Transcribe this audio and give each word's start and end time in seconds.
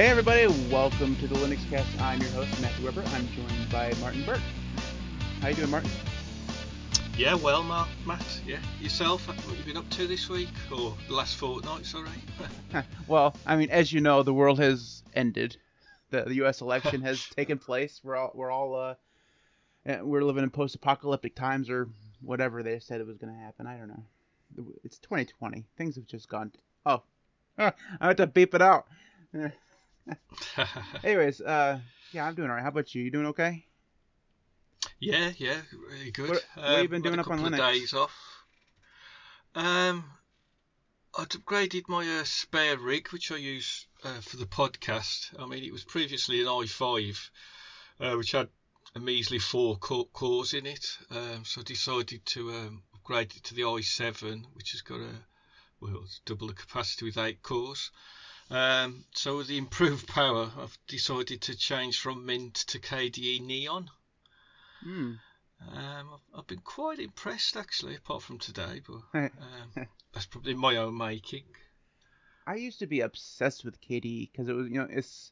Hey 0.00 0.06
everybody, 0.06 0.46
welcome 0.72 1.14
to 1.16 1.26
the 1.26 1.34
Linux 1.34 1.68
Cast. 1.68 1.86
I'm 2.00 2.22
your 2.22 2.30
host 2.30 2.58
Matthew 2.62 2.86
Weber. 2.86 3.04
I'm 3.08 3.28
joined 3.34 3.70
by 3.70 3.92
Martin 4.00 4.24
Burke. 4.24 4.40
How 5.42 5.48
you 5.48 5.54
doing, 5.56 5.68
Martin? 5.68 5.90
Yeah, 7.18 7.34
well, 7.34 7.62
Mark, 7.62 7.86
Matt. 8.06 8.24
Yeah, 8.46 8.60
yourself. 8.80 9.28
What 9.28 9.58
you 9.58 9.62
been 9.62 9.76
up 9.76 9.90
to 9.90 10.06
this 10.06 10.26
week 10.30 10.48
or 10.72 10.96
the 11.06 11.12
last 11.12 11.36
fortnight? 11.36 11.84
Sorry. 11.84 12.08
well, 13.08 13.36
I 13.44 13.56
mean, 13.56 13.68
as 13.68 13.92
you 13.92 14.00
know, 14.00 14.22
the 14.22 14.32
world 14.32 14.58
has 14.58 15.02
ended. 15.12 15.58
The, 16.08 16.22
the 16.22 16.36
U.S. 16.36 16.62
election 16.62 17.02
has 17.02 17.22
taken 17.36 17.58
place. 17.58 18.00
We're 18.02 18.16
all 18.16 18.32
we're 18.34 18.50
all 18.50 18.74
uh, 18.74 18.94
eh, 19.84 20.00
we're 20.00 20.24
living 20.24 20.44
in 20.44 20.50
post-apocalyptic 20.50 21.34
times 21.34 21.68
or 21.68 21.90
whatever 22.22 22.62
they 22.62 22.78
said 22.78 23.02
it 23.02 23.06
was 23.06 23.18
going 23.18 23.34
to 23.34 23.38
happen. 23.38 23.66
I 23.66 23.76
don't 23.76 23.88
know. 23.88 24.04
It's 24.82 24.98
2020. 25.00 25.66
Things 25.76 25.96
have 25.96 26.06
just 26.06 26.26
gone. 26.26 26.52
Oh, 26.86 27.02
I 27.58 27.74
have 28.00 28.16
to 28.16 28.26
beep 28.26 28.54
it 28.54 28.62
out. 28.62 28.86
Anyways, 31.04 31.40
uh, 31.40 31.78
yeah, 32.12 32.26
I'm 32.26 32.34
doing 32.34 32.48
alright. 32.48 32.62
How 32.62 32.68
about 32.68 32.94
you? 32.94 33.02
You 33.02 33.10
doing 33.10 33.26
okay? 33.26 33.64
Yeah, 34.98 35.30
yeah, 35.36 35.60
really 35.90 36.10
good. 36.10 36.30
What, 36.30 36.44
what 36.54 36.66
have 36.66 36.82
you 36.82 36.88
been 36.88 36.96
um, 36.96 37.02
doing 37.02 37.18
up 37.18 37.30
on 37.30 37.40
Linux? 37.40 37.56
days 37.56 37.94
off. 37.94 38.14
Um, 39.54 40.04
I'd 41.18 41.28
upgraded 41.30 41.88
my 41.88 42.06
uh, 42.20 42.24
spare 42.24 42.78
rig, 42.78 43.08
which 43.08 43.32
I 43.32 43.36
use 43.36 43.86
uh, 44.04 44.20
for 44.20 44.36
the 44.36 44.46
podcast. 44.46 45.34
I 45.38 45.46
mean, 45.46 45.64
it 45.64 45.72
was 45.72 45.84
previously 45.84 46.40
an 46.40 46.46
i5, 46.46 47.30
uh, 48.00 48.14
which 48.14 48.32
had 48.32 48.48
a 48.94 49.00
measly 49.00 49.38
four 49.38 49.76
cores 49.76 50.54
in 50.54 50.66
it. 50.66 50.98
Um, 51.10 51.44
so 51.44 51.60
I 51.60 51.64
decided 51.64 52.24
to 52.26 52.50
um, 52.50 52.82
upgrade 52.94 53.32
it 53.36 53.44
to 53.44 53.54
the 53.54 53.62
i7, 53.62 54.44
which 54.54 54.72
has 54.72 54.82
got 54.82 55.00
a 55.00 55.14
well, 55.80 56.04
double 56.26 56.48
the 56.48 56.54
capacity 56.54 57.06
with 57.06 57.18
eight 57.18 57.42
cores. 57.42 57.90
Um, 58.50 59.04
so 59.14 59.36
with 59.36 59.46
the 59.46 59.58
improved 59.58 60.08
power, 60.08 60.50
I've 60.58 60.76
decided 60.88 61.42
to 61.42 61.56
change 61.56 62.00
from 62.00 62.26
Mint 62.26 62.54
to 62.54 62.80
KDE 62.80 63.40
Neon. 63.42 63.90
Hmm. 64.82 65.12
Um, 65.68 66.08
I've, 66.14 66.38
I've, 66.38 66.46
been 66.46 66.60
quite 66.60 66.98
impressed 66.98 67.56
actually, 67.56 67.94
apart 67.94 68.22
from 68.22 68.38
today, 68.38 68.80
but 68.86 69.02
um, 69.14 69.86
that's 70.12 70.26
probably 70.26 70.54
my 70.54 70.76
own 70.76 70.96
making. 70.96 71.44
I 72.46 72.56
used 72.56 72.80
to 72.80 72.86
be 72.86 73.00
obsessed 73.00 73.64
with 73.64 73.80
KDE 73.80 74.30
because 74.32 74.48
it 74.48 74.54
was, 74.54 74.68
you 74.68 74.78
know, 74.78 74.88
it's 74.90 75.30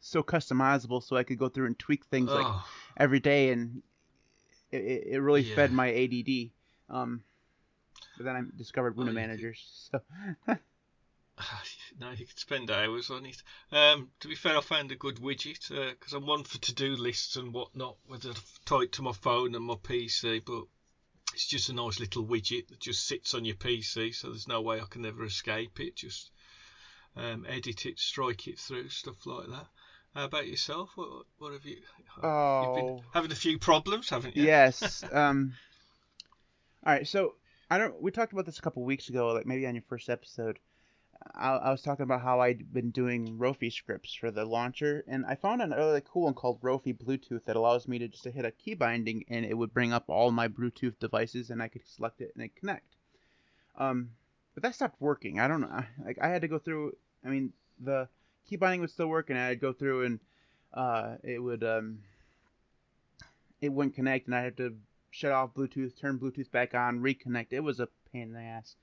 so 0.00 0.22
customizable, 0.22 1.02
so 1.02 1.16
I 1.16 1.22
could 1.22 1.38
go 1.38 1.48
through 1.48 1.66
and 1.66 1.78
tweak 1.78 2.04
things 2.06 2.30
oh. 2.30 2.34
like 2.34 2.62
every 2.96 3.20
day, 3.20 3.52
and 3.52 3.82
it, 4.70 5.04
it 5.12 5.22
really 5.22 5.42
yeah. 5.42 5.54
fed 5.54 5.72
my 5.72 5.90
ADD. 5.94 6.50
Um, 6.90 7.22
but 8.18 8.24
then 8.24 8.36
I 8.36 8.42
discovered 8.58 8.96
Window 8.96 9.12
oh, 9.12 9.14
managers, 9.14 9.88
so 9.90 10.00
no, 12.00 12.10
you 12.10 12.26
could 12.26 12.38
spend 12.38 12.70
hours 12.70 13.10
on 13.10 13.26
it. 13.26 13.42
Um, 13.72 14.10
to 14.20 14.28
be 14.28 14.34
fair, 14.34 14.56
I 14.56 14.60
found 14.60 14.92
a 14.92 14.96
good 14.96 15.16
widget 15.16 15.68
because 15.68 16.14
uh, 16.14 16.16
I'm 16.16 16.26
one 16.26 16.44
for 16.44 16.58
to-do 16.58 16.96
lists 16.96 17.36
and 17.36 17.52
whatnot, 17.52 17.96
whether 18.06 18.32
tied 18.64 18.92
to 18.92 19.02
my 19.02 19.12
phone 19.12 19.54
and 19.54 19.64
my 19.64 19.74
PC. 19.74 20.44
But 20.44 20.64
it's 21.32 21.46
just 21.46 21.68
a 21.68 21.74
nice 21.74 21.98
little 21.98 22.24
widget 22.24 22.68
that 22.68 22.80
just 22.80 23.06
sits 23.06 23.34
on 23.34 23.44
your 23.44 23.56
PC, 23.56 24.14
so 24.14 24.28
there's 24.28 24.48
no 24.48 24.60
way 24.60 24.80
I 24.80 24.86
can 24.88 25.04
ever 25.04 25.24
escape 25.24 25.80
it. 25.80 25.96
Just 25.96 26.30
um, 27.16 27.46
edit 27.48 27.86
it, 27.86 27.98
strike 27.98 28.46
it 28.46 28.58
through, 28.58 28.88
stuff 28.88 29.26
like 29.26 29.48
that. 29.48 29.66
How 30.14 30.24
about 30.26 30.46
yourself? 30.46 30.90
What, 30.94 31.26
what 31.38 31.52
have 31.52 31.66
you? 31.66 31.78
Oh, 32.22 32.66
you've 32.66 32.76
been 32.76 32.94
oh. 32.94 33.04
having 33.12 33.32
a 33.32 33.36
few 33.36 33.58
problems, 33.58 34.08
haven't 34.08 34.36
you? 34.36 34.44
Yes. 34.44 35.02
um. 35.12 35.54
All 36.86 36.92
right. 36.92 37.08
So 37.08 37.34
I 37.68 37.78
don't. 37.78 38.00
We 38.00 38.12
talked 38.12 38.32
about 38.32 38.46
this 38.46 38.58
a 38.58 38.62
couple 38.62 38.84
weeks 38.84 39.08
ago, 39.08 39.32
like 39.32 39.46
maybe 39.46 39.66
on 39.66 39.74
your 39.74 39.82
first 39.88 40.08
episode. 40.08 40.60
I, 41.34 41.50
I, 41.50 41.70
was 41.70 41.82
talking 41.82 42.04
about 42.04 42.22
how 42.22 42.40
I'd 42.40 42.72
been 42.72 42.90
doing 42.90 43.38
Rofi 43.38 43.72
scripts 43.72 44.14
for 44.14 44.30
the 44.30 44.44
launcher, 44.44 45.04
and 45.08 45.24
I 45.26 45.34
found 45.34 45.62
a 45.62 45.68
really 45.68 46.02
cool 46.04 46.24
one 46.24 46.34
called 46.34 46.60
Rofi 46.60 46.96
Bluetooth 46.96 47.44
that 47.44 47.56
allows 47.56 47.88
me 47.88 47.98
to 47.98 48.08
just 48.08 48.24
to 48.24 48.30
hit 48.30 48.44
a 48.44 48.50
key 48.50 48.74
binding, 48.74 49.24
and 49.28 49.44
it 49.44 49.54
would 49.54 49.74
bring 49.74 49.92
up 49.92 50.04
all 50.08 50.30
my 50.30 50.48
Bluetooth 50.48 50.98
devices, 50.98 51.50
and 51.50 51.62
I 51.62 51.68
could 51.68 51.86
select 51.86 52.20
it 52.20 52.32
and 52.34 52.44
it 52.44 52.56
connect. 52.56 52.96
Um, 53.76 54.10
but 54.54 54.62
that 54.62 54.74
stopped 54.74 55.00
working. 55.00 55.40
I 55.40 55.48
don't 55.48 55.60
know. 55.60 55.84
Like 56.04 56.18
I 56.20 56.28
had 56.28 56.42
to 56.42 56.48
go 56.48 56.58
through. 56.58 56.96
I 57.24 57.28
mean, 57.28 57.52
the 57.80 58.08
key 58.48 58.56
binding 58.56 58.80
would 58.80 58.90
still 58.90 59.08
work, 59.08 59.30
and 59.30 59.38
I'd 59.38 59.60
go 59.60 59.72
through 59.72 60.04
and 60.04 60.20
uh, 60.72 61.16
it 61.22 61.42
would 61.42 61.64
um, 61.64 62.00
it 63.60 63.72
wouldn't 63.72 63.94
connect, 63.94 64.26
and 64.26 64.34
I 64.34 64.42
had 64.42 64.56
to 64.58 64.76
shut 65.10 65.32
off 65.32 65.54
Bluetooth, 65.54 65.98
turn 65.98 66.18
Bluetooth 66.18 66.50
back 66.50 66.74
on, 66.74 67.00
reconnect. 67.00 67.48
It 67.52 67.60
was 67.60 67.80
a 67.80 67.88
pain 68.12 68.22
in 68.22 68.32
the 68.32 68.40
ass. 68.40 68.76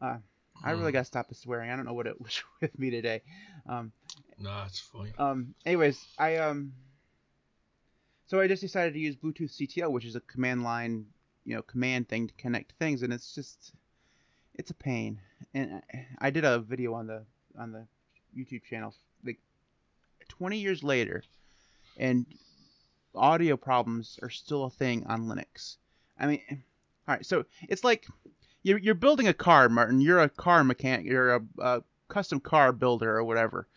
Uh, 0.00 0.18
I 0.64 0.70
really 0.72 0.86
hmm. 0.86 0.92
gotta 0.92 1.04
stop 1.04 1.28
the 1.28 1.34
swearing. 1.34 1.70
I 1.70 1.76
don't 1.76 1.86
know 1.86 1.94
what 1.94 2.06
it 2.06 2.20
was 2.20 2.42
with 2.60 2.78
me 2.78 2.90
today. 2.90 3.22
Um, 3.68 3.92
no, 4.38 4.62
it's 4.66 4.80
funny. 4.80 5.12
Um, 5.18 5.54
anyways, 5.64 6.04
I 6.18 6.36
um, 6.36 6.72
so 8.26 8.40
I 8.40 8.48
just 8.48 8.62
decided 8.62 8.94
to 8.94 9.00
use 9.00 9.14
Bluetooth 9.16 9.56
CTL, 9.56 9.90
which 9.90 10.04
is 10.04 10.16
a 10.16 10.20
command 10.20 10.64
line, 10.64 11.06
you 11.44 11.54
know, 11.54 11.62
command 11.62 12.08
thing 12.08 12.26
to 12.26 12.34
connect 12.34 12.72
things, 12.72 13.02
and 13.02 13.12
it's 13.12 13.34
just, 13.34 13.72
it's 14.54 14.72
a 14.72 14.74
pain. 14.74 15.20
And 15.54 15.80
I 16.18 16.30
did 16.30 16.44
a 16.44 16.58
video 16.58 16.94
on 16.94 17.06
the 17.06 17.24
on 17.58 17.72
the 17.72 17.86
YouTube 18.36 18.64
channel, 18.64 18.94
like 19.24 19.38
20 20.28 20.58
years 20.58 20.82
later, 20.82 21.22
and 21.96 22.26
audio 23.14 23.56
problems 23.56 24.18
are 24.22 24.30
still 24.30 24.64
a 24.64 24.70
thing 24.70 25.06
on 25.06 25.28
Linux. 25.28 25.76
I 26.18 26.26
mean, 26.26 26.40
all 26.50 27.14
right, 27.14 27.24
so 27.24 27.44
it's 27.68 27.84
like 27.84 28.06
you're, 28.66 28.78
you're 28.78 28.94
building 28.96 29.28
a 29.28 29.32
car, 29.32 29.68
Martin. 29.68 30.00
You're 30.00 30.18
a 30.18 30.28
car 30.28 30.64
mechanic. 30.64 31.06
You're 31.06 31.36
a, 31.36 31.42
a 31.58 31.82
custom 32.08 32.40
car 32.40 32.72
builder 32.72 33.16
or 33.16 33.22
whatever. 33.22 33.68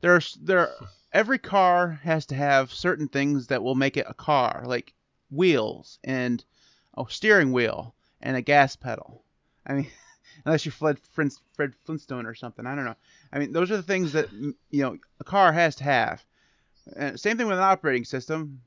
There's 0.00 0.38
there 0.40 0.70
every 1.12 1.38
car 1.38 2.00
has 2.04 2.26
to 2.26 2.36
have 2.36 2.72
certain 2.72 3.08
things 3.08 3.48
that 3.48 3.64
will 3.64 3.74
make 3.74 3.96
it 3.96 4.06
a 4.08 4.14
car, 4.14 4.62
like 4.64 4.94
wheels 5.32 5.98
and 6.04 6.44
a 6.96 7.04
steering 7.08 7.50
wheel 7.50 7.96
and 8.20 8.36
a 8.36 8.40
gas 8.40 8.76
pedal. 8.76 9.24
I 9.66 9.72
mean, 9.72 9.90
unless 10.44 10.64
you're 10.64 10.72
Fred, 10.72 11.00
Fred 11.54 11.72
Flintstone 11.84 12.24
or 12.24 12.34
something. 12.36 12.66
I 12.66 12.76
don't 12.76 12.84
know. 12.84 12.96
I 13.32 13.40
mean, 13.40 13.52
those 13.52 13.72
are 13.72 13.76
the 13.76 13.82
things 13.82 14.12
that 14.12 14.30
you 14.30 14.54
know 14.70 14.96
a 15.18 15.24
car 15.24 15.52
has 15.52 15.74
to 15.76 15.84
have. 15.84 16.24
And 16.94 17.18
same 17.18 17.36
thing 17.36 17.48
with 17.48 17.58
an 17.58 17.64
operating 17.64 18.04
system. 18.04 18.60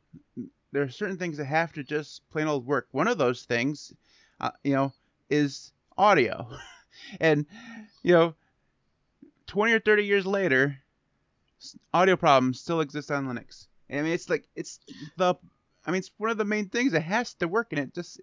There 0.74 0.84
are 0.84 0.90
certain 0.90 1.18
things 1.18 1.38
that 1.38 1.46
have 1.46 1.72
to 1.74 1.86
just 1.86 2.30
plain 2.32 2.48
old 2.48 2.66
work. 2.66 2.90
One 2.92 3.08
of 3.08 3.18
those 3.18 3.44
things, 3.44 3.94
uh, 4.42 4.52
you 4.62 4.74
know, 4.74 4.92
is 5.30 5.72
audio. 5.98 6.48
and, 7.20 7.46
you 8.04 8.14
know, 8.14 8.36
20 9.48 9.74
or 9.74 9.80
30 9.80 10.06
years 10.06 10.26
later, 10.26 10.78
audio 11.94 12.16
problems 12.16 12.60
still 12.60 12.82
exist 12.82 13.12
on 13.12 13.28
Linux. 13.28 13.68
I 13.90 14.02
mean, 14.02 14.14
it's 14.14 14.30
like, 14.30 14.46
it's 14.56 14.80
the, 15.18 15.36
I 15.86 15.92
mean, 15.92 16.00
it's 16.00 16.12
one 16.18 16.30
of 16.30 16.38
the 16.38 16.46
main 16.46 16.70
things 16.70 16.92
that 16.92 17.02
has 17.02 17.34
to 17.36 17.48
work, 17.48 17.68
and 17.72 17.80
it 17.80 17.94
just, 17.94 18.22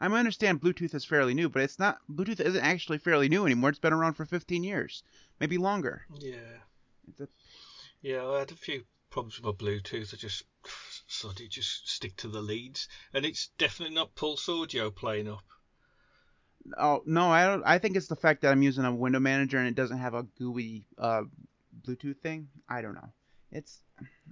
I 0.00 0.06
understand 0.06 0.60
Bluetooth 0.60 0.94
is 0.94 1.04
fairly 1.04 1.34
new, 1.34 1.48
but 1.48 1.62
it's 1.62 1.78
not, 1.78 1.98
Bluetooth 2.10 2.40
isn't 2.40 2.64
actually 2.64 2.98
fairly 2.98 3.28
new 3.28 3.46
anymore. 3.46 3.70
It's 3.70 3.78
been 3.78 3.92
around 3.92 4.14
for 4.14 4.24
15 4.24 4.64
years, 4.64 5.02
maybe 5.40 5.58
longer. 5.58 6.06
Yeah. 6.18 6.36
A, 7.18 7.28
yeah, 8.02 8.26
I 8.26 8.38
had 8.40 8.50
a 8.50 8.56
few 8.56 8.84
problems 9.10 9.40
with 9.40 9.44
my 9.44 9.52
Bluetooth. 9.52 10.14
I 10.14 10.16
just 10.16 10.44
so 11.08 11.30
I 11.30 11.46
just 11.48 11.88
stick 11.88 12.16
to 12.16 12.28
the 12.28 12.40
leads, 12.40 12.88
and 13.12 13.26
it's 13.26 13.48
definitely 13.58 13.94
not 13.94 14.14
Pulse 14.14 14.48
Audio 14.48 14.90
playing 14.90 15.28
up. 15.28 15.44
Oh 16.78 17.02
no, 17.06 17.30
I 17.30 17.46
don't. 17.46 17.62
I 17.64 17.78
think 17.78 17.96
it's 17.96 18.08
the 18.08 18.16
fact 18.16 18.42
that 18.42 18.52
I'm 18.52 18.62
using 18.62 18.84
a 18.84 18.94
window 18.94 19.20
manager 19.20 19.58
and 19.58 19.68
it 19.68 19.74
doesn't 19.74 19.98
have 19.98 20.14
a 20.14 20.24
GUI 20.38 20.84
uh, 20.98 21.22
Bluetooth 21.86 22.18
thing. 22.18 22.48
I 22.68 22.82
don't 22.82 22.94
know. 22.94 23.12
It's. 23.52 23.80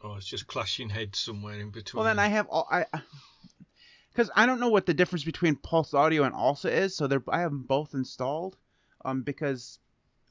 Oh, 0.02 0.14
it's 0.14 0.26
just 0.26 0.46
clashing 0.46 0.88
heads 0.88 1.18
somewhere 1.18 1.58
in 1.58 1.70
between. 1.70 1.98
Well, 1.98 2.08
then 2.08 2.18
I 2.18 2.28
have 2.28 2.46
all 2.48 2.66
I. 2.70 2.86
Because 4.10 4.30
I 4.34 4.46
don't 4.46 4.58
know 4.58 4.70
what 4.70 4.84
the 4.84 4.94
difference 4.94 5.22
between 5.22 5.54
Pulse 5.54 5.94
Audio 5.94 6.24
and 6.24 6.34
ALSA 6.34 6.72
is, 6.72 6.96
so 6.96 7.06
they're 7.06 7.22
I 7.28 7.40
have 7.40 7.52
them 7.52 7.62
both 7.62 7.94
installed. 7.94 8.56
Um, 9.04 9.22
because 9.22 9.78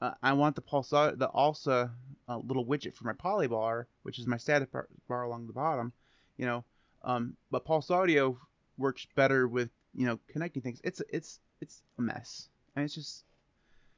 uh, 0.01 0.11
I 0.21 0.33
want 0.33 0.55
the 0.55 0.61
Pulse 0.61 0.89
the 0.89 1.29
ALSA 1.33 1.89
uh, 2.27 2.37
little 2.37 2.65
widget 2.65 2.95
for 2.95 3.05
my 3.05 3.13
Polybar, 3.13 3.85
which 4.03 4.19
is 4.19 4.27
my 4.27 4.35
status 4.35 4.67
bar, 4.69 4.89
bar 5.07 5.23
along 5.23 5.47
the 5.47 5.53
bottom. 5.53 5.93
You 6.37 6.47
know, 6.47 6.65
um, 7.03 7.37
but 7.49 7.63
Pulse 7.63 7.89
Audio 7.89 8.37
works 8.77 9.07
better 9.15 9.47
with 9.47 9.69
you 9.95 10.05
know 10.05 10.19
connecting 10.27 10.61
things. 10.61 10.81
It's 10.83 11.01
it's 11.09 11.39
it's 11.61 11.81
a 11.97 12.01
mess. 12.01 12.47
And 12.75 12.85
it's 12.85 12.95
just. 12.95 13.23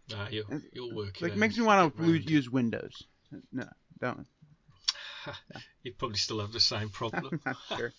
Nah, 0.10 0.28
you'll, 0.30 0.46
you'll 0.74 0.96
work 0.96 1.22
Like, 1.22 1.36
makes 1.36 1.58
me 1.58 1.64
want 1.64 1.96
to 1.98 2.18
use 2.18 2.50
Windows. 2.50 3.04
No, 3.52 3.68
don't. 4.02 4.26
you 5.84 5.94
probably 5.94 6.18
still 6.18 6.40
have 6.40 6.52
the 6.52 6.60
same 6.60 6.90
problem. 6.90 7.40
sure. 7.78 7.94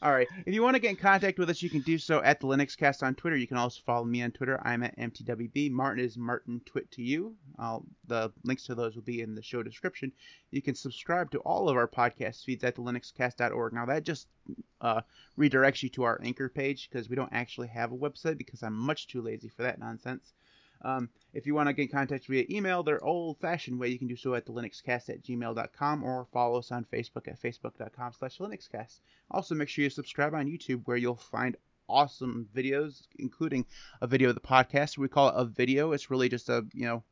All 0.00 0.12
right. 0.12 0.28
If 0.46 0.54
you 0.54 0.62
want 0.62 0.76
to 0.76 0.80
get 0.80 0.90
in 0.90 0.96
contact 0.96 1.40
with 1.40 1.50
us, 1.50 1.60
you 1.60 1.68
can 1.68 1.80
do 1.80 1.98
so 1.98 2.22
at 2.22 2.38
the 2.38 2.46
Linux 2.46 2.76
Cast 2.76 3.02
on 3.02 3.16
Twitter. 3.16 3.36
You 3.36 3.48
can 3.48 3.56
also 3.56 3.80
follow 3.84 4.04
me 4.04 4.22
on 4.22 4.30
Twitter. 4.30 4.60
I'm 4.64 4.84
at 4.84 4.96
MTWB. 4.96 5.72
Martin 5.72 6.04
is 6.04 6.16
Martin 6.16 6.60
Twit 6.64 6.88
to 6.92 7.02
you. 7.02 7.34
I'll, 7.58 7.84
the 8.06 8.32
links 8.44 8.66
to 8.66 8.76
those 8.76 8.94
will 8.94 9.02
be 9.02 9.22
in 9.22 9.34
the 9.34 9.42
show 9.42 9.60
description. 9.64 10.12
You 10.52 10.62
can 10.62 10.76
subscribe 10.76 11.32
to 11.32 11.40
all 11.40 11.68
of 11.68 11.76
our 11.76 11.88
podcast 11.88 12.44
feeds 12.44 12.62
at 12.62 12.76
the 12.76 12.82
linuxcast.org. 12.82 13.72
Now 13.72 13.86
that 13.86 14.04
just 14.04 14.28
uh, 14.80 15.00
redirects 15.36 15.82
you 15.82 15.88
to 15.90 16.04
our 16.04 16.20
anchor 16.22 16.48
page 16.48 16.88
because 16.88 17.08
we 17.08 17.16
don't 17.16 17.32
actually 17.32 17.68
have 17.68 17.90
a 17.90 17.96
website 17.96 18.38
because 18.38 18.62
I'm 18.62 18.74
much 18.74 19.08
too 19.08 19.20
lazy 19.20 19.48
for 19.48 19.62
that 19.62 19.80
nonsense. 19.80 20.32
Um, 20.82 21.08
if 21.32 21.46
you 21.46 21.54
want 21.54 21.68
to 21.68 21.72
get 21.72 21.82
in 21.82 21.88
contact 21.88 22.26
via 22.26 22.44
email, 22.50 22.82
the 22.82 22.98
old-fashioned 23.00 23.78
way, 23.78 23.88
you 23.88 23.98
can 23.98 24.08
do 24.08 24.16
so 24.16 24.34
at 24.34 24.46
the 24.46 24.52
linuxcast 24.52 25.08
at 25.08 25.22
gmail.com 25.22 26.04
or 26.04 26.26
follow 26.32 26.58
us 26.58 26.70
on 26.70 26.86
Facebook 26.92 27.28
at 27.28 27.40
facebook.com 27.40 28.12
slash 28.12 28.38
linuxcast. 28.38 29.00
Also, 29.30 29.54
make 29.54 29.68
sure 29.68 29.84
you 29.84 29.90
subscribe 29.90 30.34
on 30.34 30.46
YouTube 30.46 30.82
where 30.84 30.96
you'll 30.96 31.16
find 31.16 31.56
awesome 31.88 32.48
videos, 32.54 33.02
including 33.18 33.64
a 34.00 34.06
video 34.06 34.28
of 34.28 34.34
the 34.34 34.40
podcast. 34.40 34.98
We 34.98 35.08
call 35.08 35.28
it 35.28 35.34
a 35.36 35.44
video. 35.44 35.92
It's 35.92 36.10
really 36.10 36.28
just 36.28 36.48
a, 36.48 36.64
you 36.72 36.86
know, 36.86 37.02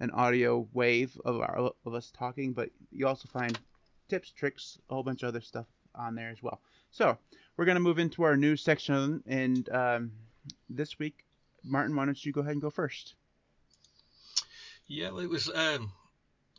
an 0.00 0.10
audio 0.12 0.68
wave 0.72 1.18
of, 1.24 1.40
our, 1.40 1.72
of 1.84 1.94
us 1.94 2.12
talking, 2.16 2.52
but 2.52 2.70
you 2.92 3.08
also 3.08 3.28
find 3.32 3.58
tips, 4.08 4.30
tricks, 4.30 4.78
a 4.88 4.94
whole 4.94 5.02
bunch 5.02 5.22
of 5.22 5.28
other 5.28 5.40
stuff 5.40 5.66
on 5.94 6.14
there 6.14 6.30
as 6.30 6.42
well. 6.42 6.60
So, 6.90 7.18
we're 7.56 7.64
going 7.64 7.74
to 7.74 7.80
move 7.80 7.98
into 7.98 8.22
our 8.22 8.36
news 8.36 8.62
section, 8.62 9.22
and 9.26 9.68
um, 9.70 10.12
this 10.70 10.98
week, 11.00 11.24
Martin, 11.64 11.96
why 11.96 12.04
don't 12.04 12.24
you 12.24 12.32
go 12.32 12.40
ahead 12.40 12.52
and 12.52 12.62
go 12.62 12.70
first? 12.70 13.14
Yeah, 14.86 15.10
well, 15.10 15.20
it 15.20 15.30
was 15.30 15.50
um, 15.54 15.92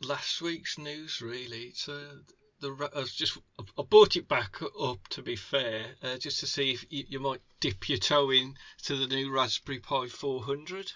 last 0.02 0.40
week's 0.40 0.78
news, 0.78 1.20
really. 1.20 1.64
It's 1.64 1.88
uh, 1.88 2.16
the 2.60 2.90
I 2.94 3.00
was 3.00 3.12
just 3.12 3.38
I 3.58 3.82
brought 3.82 4.16
it 4.16 4.28
back 4.28 4.56
up 4.80 5.08
to 5.08 5.22
be 5.22 5.36
fair, 5.36 5.86
uh, 6.02 6.16
just 6.18 6.40
to 6.40 6.46
see 6.46 6.72
if 6.72 6.84
you, 6.90 7.04
you, 7.08 7.20
might 7.20 7.40
dip 7.60 7.88
your 7.88 7.98
toe 7.98 8.30
in 8.30 8.54
to 8.84 8.96
the 8.96 9.06
new 9.06 9.32
Raspberry 9.32 9.80
Pi 9.80 10.06
400. 10.06 10.92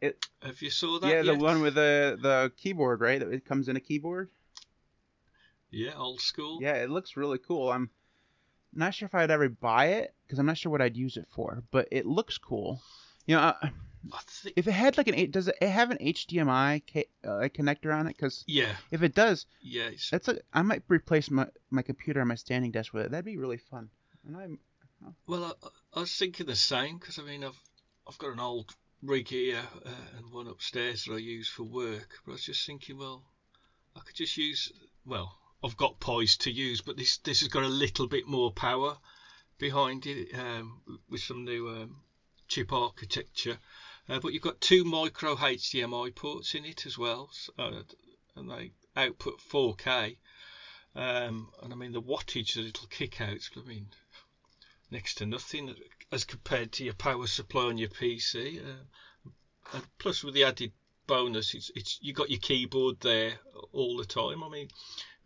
It, 0.00 0.26
Have 0.42 0.60
you 0.62 0.70
saw 0.70 0.98
that? 1.00 1.08
Yeah, 1.08 1.22
yet? 1.22 1.38
the 1.38 1.44
one 1.44 1.60
with 1.60 1.74
the 1.74 2.18
the 2.20 2.52
keyboard, 2.56 3.00
right? 3.00 3.20
It 3.20 3.44
comes 3.44 3.68
in 3.68 3.76
a 3.76 3.80
keyboard. 3.80 4.30
Yeah, 5.70 5.94
old 5.96 6.20
school. 6.20 6.58
Yeah, 6.60 6.74
it 6.74 6.90
looks 6.90 7.16
really 7.16 7.38
cool. 7.38 7.70
I'm 7.70 7.90
not 8.72 8.94
sure 8.94 9.06
if 9.06 9.14
I'd 9.14 9.30
ever 9.30 9.48
buy 9.48 9.86
it 9.86 10.14
because 10.26 10.38
I'm 10.38 10.46
not 10.46 10.58
sure 10.58 10.70
what 10.70 10.82
I'd 10.82 10.96
use 10.96 11.16
it 11.16 11.26
for, 11.30 11.62
but 11.70 11.88
it 11.90 12.06
looks 12.06 12.38
cool. 12.38 12.80
You 13.26 13.36
know, 13.36 13.42
uh, 13.42 13.68
if 14.56 14.66
it 14.66 14.72
had 14.72 14.96
like 14.96 15.08
an 15.08 15.30
does 15.30 15.48
it 15.48 15.62
have 15.62 15.90
an 15.90 15.98
HDMI 15.98 16.82
uh, 17.24 17.28
connector 17.48 17.94
on 17.94 18.06
it? 18.06 18.16
Because 18.16 18.44
yeah, 18.46 18.72
if 18.90 19.02
it 19.02 19.14
does, 19.14 19.46
yeah, 19.60 19.90
that's 20.10 20.28
a 20.28 20.38
I 20.52 20.62
might 20.62 20.82
replace 20.88 21.30
my 21.30 21.46
my 21.70 21.82
computer 21.82 22.20
on 22.20 22.28
my 22.28 22.34
standing 22.34 22.70
desk 22.70 22.92
with 22.92 23.06
it. 23.06 23.10
That'd 23.10 23.24
be 23.24 23.36
really 23.36 23.58
fun. 23.58 23.90
And 24.26 24.36
I'm 24.36 24.58
oh. 25.04 25.14
well, 25.26 25.56
I, 25.62 25.68
I, 25.94 26.00
was 26.00 26.14
thinking 26.14 26.46
the 26.46 26.56
same 26.56 26.98
because 26.98 27.18
I 27.18 27.22
mean 27.22 27.44
I've 27.44 27.60
I've 28.06 28.18
got 28.18 28.32
an 28.32 28.40
old 28.40 28.74
rig 29.02 29.28
here 29.28 29.62
uh, 29.84 29.90
and 30.16 30.32
one 30.32 30.48
upstairs 30.48 31.04
that 31.04 31.14
I 31.14 31.18
use 31.18 31.48
for 31.48 31.64
work, 31.64 32.08
but 32.24 32.32
I 32.32 32.34
was 32.34 32.44
just 32.44 32.66
thinking, 32.66 32.98
well, 32.98 33.24
I 33.96 34.00
could 34.00 34.16
just 34.16 34.36
use 34.36 34.72
well 35.04 35.36
I've 35.62 35.76
got 35.76 35.98
Pis 35.98 36.36
to 36.38 36.50
use, 36.50 36.80
but 36.80 36.96
this 36.96 37.18
this 37.18 37.40
has 37.40 37.48
got 37.48 37.64
a 37.64 37.68
little 37.68 38.06
bit 38.06 38.26
more 38.26 38.52
power 38.52 38.96
behind 39.58 40.06
it 40.06 40.32
um, 40.34 40.80
with 41.08 41.20
some 41.20 41.44
new 41.44 41.68
um, 41.68 42.02
chip 42.46 42.72
architecture. 42.72 43.58
Uh, 44.08 44.20
but 44.20 44.32
you've 44.32 44.42
got 44.42 44.60
two 44.60 44.84
micro 44.84 45.34
HDMI 45.34 46.14
ports 46.14 46.54
in 46.54 46.64
it 46.64 46.86
as 46.86 46.96
well, 46.96 47.30
uh, 47.58 47.82
and 48.36 48.50
they 48.50 48.72
output 48.96 49.40
4K. 49.40 50.16
Um, 50.94 51.50
and 51.62 51.72
I 51.72 51.76
mean 51.76 51.92
the 51.92 52.00
wattage 52.00 52.54
that 52.54 52.66
it'll 52.66 52.88
kick 52.88 53.20
out, 53.20 53.48
I 53.56 53.68
mean 53.68 53.88
next 54.90 55.14
to 55.14 55.26
nothing 55.26 55.74
as 56.10 56.24
compared 56.24 56.72
to 56.72 56.84
your 56.84 56.94
power 56.94 57.26
supply 57.26 57.64
on 57.64 57.78
your 57.78 57.90
PC. 57.90 58.62
Uh, 58.64 59.80
plus 59.98 60.24
with 60.24 60.34
the 60.34 60.44
added 60.44 60.72
bonus, 61.06 61.54
it's 61.54 61.70
it's 61.74 61.98
you 62.00 62.12
got 62.12 62.30
your 62.30 62.40
keyboard 62.40 63.00
there 63.00 63.34
all 63.72 63.96
the 63.96 64.06
time. 64.06 64.42
I 64.42 64.48
mean, 64.48 64.68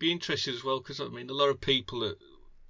be 0.03 0.11
interested 0.11 0.53
as 0.53 0.65
well 0.65 0.81
because 0.81 1.01
I 1.01 1.07
mean 1.07 1.31
a 1.31 1.33
lot 1.33 1.49
of 1.49 1.61
people 1.61 2.01
that 2.01 2.17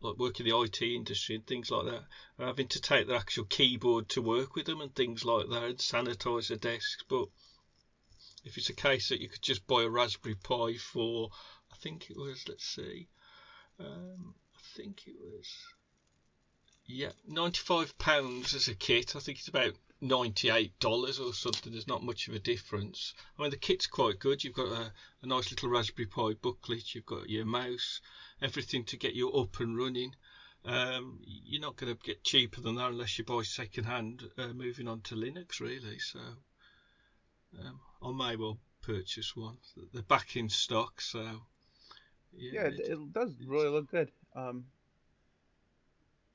like 0.03 0.19
work 0.19 0.39
in 0.39 0.47
the 0.47 0.59
IT 0.61 0.83
industry 0.83 1.35
and 1.35 1.47
things 1.47 1.71
like 1.71 1.87
that 1.87 2.05
are 2.39 2.47
having 2.47 2.69
to 2.69 2.81
take 2.81 3.07
their 3.07 3.17
actual 3.17 3.45
keyboard 3.45 4.11
to 4.11 4.21
work 4.21 4.55
with 4.55 4.67
them 4.67 4.83
and 4.83 4.95
things 4.95 5.25
like 5.25 5.49
that 5.49 5.63
and 5.63 5.79
sanitize 5.79 6.49
their 6.49 6.59
desks. 6.59 7.03
But 7.09 7.29
if 8.45 8.59
it's 8.59 8.69
a 8.69 8.75
case 8.75 9.09
that 9.09 9.21
you 9.21 9.31
could 9.31 9.41
just 9.41 9.67
buy 9.67 9.83
a 9.83 9.89
Raspberry 9.89 10.35
Pi 10.35 10.75
for, 10.75 11.31
I 11.73 11.77
think 11.77 12.11
it 12.11 12.19
was, 12.19 12.45
let's 12.49 12.67
see, 12.67 13.09
um, 13.81 14.35
I 14.55 14.61
think 14.77 15.07
it 15.07 15.17
was, 15.19 15.49
yeah, 16.85 17.13
£95 17.31 18.55
as 18.55 18.69
a 18.69 18.75
kit. 18.75 19.17
I 19.17 19.21
think 19.21 19.39
it's 19.39 19.49
about 19.49 19.73
$98 20.03 21.21
or 21.21 21.33
something. 21.33 21.73
There's 21.73 21.87
not 21.87 22.03
much 22.03 22.29
of 22.29 22.35
a 22.35 22.39
difference. 22.39 23.15
I 23.39 23.43
mean, 23.43 23.51
the 23.51 23.57
kit's 23.57 23.87
quite 23.87 24.19
good. 24.19 24.43
You've 24.43 24.55
got 24.55 24.73
a, 24.73 24.93
a 25.23 25.27
nice 25.27 25.51
little 25.51 25.69
Raspberry 25.69 26.07
Pi 26.07 26.35
booklet. 26.41 26.95
You've 26.95 27.07
got 27.07 27.31
your 27.31 27.45
mouse, 27.45 28.01
everything 28.41 28.85
to 28.87 28.97
get 28.97 29.15
you 29.15 29.33
up 29.33 29.61
and 29.61 29.77
running. 29.77 30.15
Um, 30.65 31.21
you're 31.25 31.61
not 31.61 31.77
going 31.77 31.95
to 31.95 32.03
get 32.03 32.25
cheaper 32.25 32.61
than 32.61 32.77
that 32.77 32.91
unless 32.91 33.19
you 33.19 33.25
buy 33.25 33.43
second 33.43 33.85
hand. 33.85 34.23
Uh, 34.37 34.49
moving 34.49 34.89
on 34.89 35.01
to 35.03 35.15
Linux, 35.15 35.61
really. 35.61 35.99
So 35.99 36.21
um, 37.61 37.81
I 38.03 38.13
may 38.13 38.37
well 38.37 38.59
purchase 38.83 39.37
one. 39.37 39.57
They're 39.93 40.03
back 40.03 40.37
in 40.37 40.49
stock, 40.49 41.01
so 41.01 41.21
yeah, 42.37 42.51
yeah 42.53 42.67
it, 42.67 42.81
it, 42.81 43.13
does 43.13 43.33
really 43.47 43.69
look 43.69 43.91
good. 43.91 44.11
Um, 44.35 44.65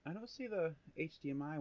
I 0.05 0.13
don't 0.13 0.29
see 0.29 0.47
the 0.47 0.73
HDMI 0.97 1.59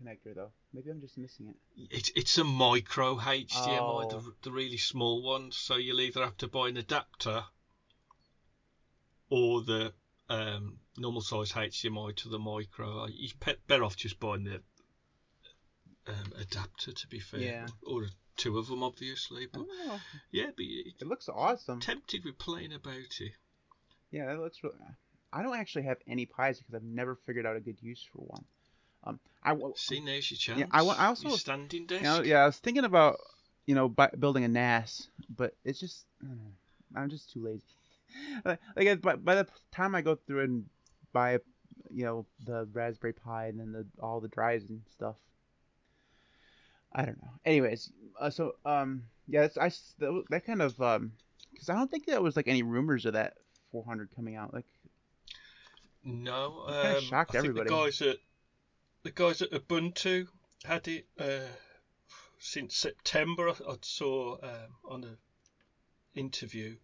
connector 0.00 0.34
though. 0.34 0.50
Maybe 0.72 0.90
I'm 0.90 1.00
just 1.00 1.18
missing 1.18 1.48
it. 1.48 1.88
It's 1.90 2.12
it's 2.14 2.38
a 2.38 2.44
micro 2.44 3.16
HDMI, 3.16 3.48
oh. 3.80 4.08
the, 4.08 4.32
the 4.42 4.52
really 4.52 4.76
small 4.76 5.22
one. 5.22 5.52
So 5.52 5.76
you'll 5.76 6.00
either 6.00 6.22
have 6.22 6.36
to 6.38 6.48
buy 6.48 6.68
an 6.68 6.76
adapter 6.76 7.44
or 9.28 9.62
the 9.62 9.92
um, 10.28 10.78
normal 10.96 11.22
size 11.22 11.52
HDMI 11.52 12.16
to 12.16 12.28
the 12.28 12.38
micro. 12.38 13.06
You're 13.08 13.56
better 13.66 13.84
off 13.84 13.96
just 13.96 14.20
buying 14.20 14.44
the 14.44 14.62
um, 16.06 16.32
adapter, 16.40 16.92
to 16.92 17.06
be 17.08 17.18
fair. 17.18 17.40
Yeah. 17.40 17.66
Or 17.86 18.06
two 18.36 18.58
of 18.58 18.68
them, 18.68 18.82
obviously. 18.82 19.46
But 19.52 19.66
yeah, 20.30 20.46
but 20.56 20.64
it, 20.64 20.94
it 21.00 21.06
looks 21.06 21.28
awesome. 21.28 21.80
Tempted 21.80 22.24
with 22.24 22.38
playing 22.38 22.72
about 22.72 22.94
it. 23.20 23.32
Yeah, 24.10 24.26
that 24.26 24.40
looks 24.40 24.62
really. 24.62 24.76
I 25.32 25.42
don't 25.42 25.56
actually 25.56 25.84
have 25.84 25.98
any 26.08 26.26
pies 26.26 26.58
because 26.58 26.74
I've 26.74 26.82
never 26.82 27.14
figured 27.26 27.46
out 27.46 27.56
a 27.56 27.60
good 27.60 27.80
use 27.80 28.04
for 28.12 28.18
one. 28.18 28.44
Um, 29.04 29.18
I 29.42 29.56
see 29.76 30.00
now's 30.00 30.30
your 30.30 30.38
chance. 30.38 30.60
Yeah, 30.60 30.66
I, 30.70 30.82
I 30.82 31.06
also 31.06 31.28
your 31.28 31.38
standing 31.38 31.86
desk. 31.86 32.02
You 32.02 32.08
know, 32.08 32.22
yeah, 32.22 32.42
I 32.42 32.46
was 32.46 32.58
thinking 32.58 32.84
about 32.84 33.18
you 33.66 33.74
know 33.74 33.88
building 33.88 34.44
a 34.44 34.48
NAS, 34.48 35.08
but 35.34 35.54
it's 35.64 35.80
just 35.80 36.04
I'm 36.94 37.08
just 37.08 37.32
too 37.32 37.42
lazy. 37.42 37.62
like 38.76 39.00
by, 39.00 39.16
by 39.16 39.36
the 39.36 39.46
time 39.70 39.94
I 39.94 40.02
go 40.02 40.16
through 40.16 40.44
and 40.44 40.64
buy 41.12 41.38
you 41.92 42.04
know 42.04 42.26
the 42.44 42.68
Raspberry 42.72 43.12
Pi 43.12 43.46
and 43.46 43.58
then 43.58 43.72
the 43.72 43.86
all 44.02 44.20
the 44.20 44.28
drives 44.28 44.68
and 44.68 44.82
stuff, 44.92 45.16
I 46.92 47.04
don't 47.04 47.22
know. 47.22 47.30
Anyways, 47.44 47.90
uh, 48.20 48.30
so 48.30 48.54
um 48.64 49.04
yeah, 49.28 49.48
I 49.60 49.70
that 50.30 50.44
kind 50.44 50.62
of 50.62 50.80
um 50.80 51.12
because 51.52 51.68
I 51.68 51.74
don't 51.74 51.90
think 51.90 52.06
there 52.06 52.20
was 52.20 52.36
like 52.36 52.48
any 52.48 52.62
rumors 52.62 53.06
of 53.06 53.14
that 53.14 53.34
400 53.72 54.14
coming 54.14 54.36
out 54.36 54.52
like. 54.52 54.66
No, 56.02 56.62
kind 56.66 56.96
of 56.96 56.96
um, 56.96 57.04
shocked 57.04 57.34
I 57.34 57.38
everybody. 57.38 57.68
Think 57.68 57.78
the 57.78 57.84
guys 57.84 58.00
at 58.00 58.16
the 59.02 59.10
guys 59.10 59.40
at 59.42 59.50
Ubuntu 59.50 60.26
had 60.64 60.86
it 60.88 61.04
uh, 61.18 61.48
since 62.38 62.76
September. 62.76 63.48
I, 63.48 63.52
I 63.68 63.74
saw 63.82 64.36
um, 64.42 64.74
on 64.84 65.04
an 65.04 65.16
interview, 66.14 66.76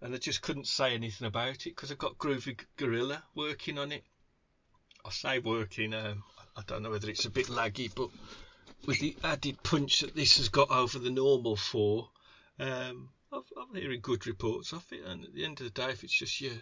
and 0.00 0.12
they 0.12 0.18
just 0.18 0.42
couldn't 0.42 0.66
say 0.66 0.94
anything 0.94 1.26
about 1.26 1.66
it 1.66 1.76
because 1.76 1.88
they've 1.88 1.98
got 1.98 2.18
Groovy 2.18 2.58
Gorilla 2.76 3.22
working 3.34 3.78
on 3.78 3.92
it. 3.92 4.02
I 5.04 5.10
say 5.10 5.38
working. 5.38 5.94
Um, 5.94 6.22
I 6.56 6.62
don't 6.66 6.82
know 6.82 6.90
whether 6.90 7.08
it's 7.08 7.24
a 7.24 7.30
bit 7.30 7.46
laggy, 7.46 7.90
but 7.94 8.10
with 8.86 8.98
the 8.98 9.16
added 9.22 9.62
punch 9.62 10.00
that 10.00 10.14
this 10.14 10.36
has 10.36 10.48
got 10.48 10.70
over 10.70 10.98
the 10.98 11.10
normal 11.10 11.56
four, 11.56 12.08
um, 12.58 13.08
I've, 13.32 13.44
I'm 13.56 13.74
hearing 13.74 14.00
good 14.00 14.26
reports 14.26 14.72
of 14.72 14.84
it. 14.90 15.02
And 15.04 15.24
at 15.24 15.34
the 15.34 15.44
end 15.44 15.60
of 15.60 15.64
the 15.64 15.70
day, 15.70 15.90
if 15.90 16.02
it's 16.02 16.18
just 16.18 16.40
your 16.40 16.54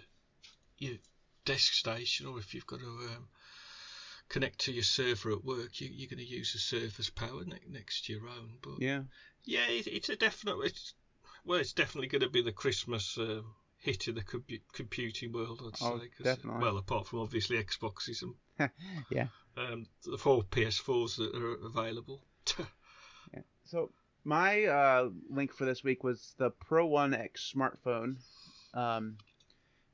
your 0.77 0.97
desk 1.45 1.73
station, 1.73 2.27
or 2.27 2.39
if 2.39 2.55
you've 2.55 2.67
got 2.67 2.81
to 2.81 2.87
um, 2.87 3.29
connect 4.29 4.61
to 4.61 4.73
your 4.73 4.83
server 4.83 5.33
at 5.33 5.45
work, 5.45 5.81
you, 5.81 5.89
are 5.89 6.11
going 6.11 6.19
to 6.19 6.25
use 6.25 6.53
the 6.53 6.59
server's 6.59 7.11
power 7.11 7.45
ne- 7.45 7.59
next 7.69 8.05
to 8.05 8.13
your 8.13 8.29
own. 8.29 8.53
But 8.63 8.81
yeah, 8.81 9.03
yeah, 9.45 9.67
it, 9.69 9.87
it's 9.87 10.09
a 10.09 10.17
definite. 10.17 10.59
It's 10.65 10.95
well, 11.45 11.61
it's 11.61 11.73
definitely 11.73 12.09
going 12.09 12.23
to 12.23 12.29
be 12.29 12.43
the 12.43 12.53
Christmas 12.53 13.17
uh, 13.17 13.43
hit 13.79 14.09
in 14.09 14.15
the 14.15 14.61
computing 14.73 15.33
world. 15.33 15.63
I'd 15.65 15.83
oh, 15.83 15.99
say. 15.99 16.11
definitely. 16.23 16.63
Well, 16.63 16.77
apart 16.77 17.07
from 17.07 17.21
obviously 17.21 17.63
Xboxes 17.63 18.23
and 18.23 18.71
yeah, 19.11 19.29
um, 19.57 19.87
the 20.05 20.19
four 20.19 20.43
PS4s 20.43 21.17
that 21.17 21.35
are 21.35 21.67
available. 21.67 22.23
yeah. 23.33 23.41
So 23.65 23.91
my 24.25 24.65
uh, 24.65 25.09
link 25.31 25.55
for 25.55 25.65
this 25.65 25.83
week 25.83 26.05
was 26.05 26.35
the 26.39 26.51
Pro 26.51 26.87
One 26.87 27.15
X 27.15 27.53
smartphone. 27.55 28.17
Um, 28.75 29.17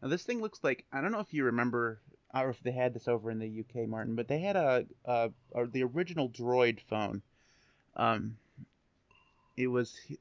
now 0.03 0.09
this 0.09 0.25
thing 0.25 0.41
looks 0.41 0.61
like 0.63 0.87
I 0.93 1.01
don't 1.01 1.13
know 1.13 1.21
if 1.21 1.33
you 1.33 1.45
remember 1.45 2.01
I 2.35 2.39
don't 2.41 2.49
know 2.49 2.51
if 2.51 2.63
they 2.65 2.73
had 2.73 2.93
this 2.95 3.07
over 3.07 3.31
in 3.31 3.39
the 3.39 3.61
UK, 3.61 3.89
Martin, 3.89 4.17
but 4.17 4.27
they 4.27 4.41
had 4.41 4.57
a, 4.57 4.85
a, 5.05 5.31
a 5.55 5.67
the 5.67 5.85
original 5.85 6.29
Droid 6.29 6.81
phone. 6.81 7.23
Um, 7.95 8.37
it 9.57 9.69
was 9.69 9.97
it 10.09 10.19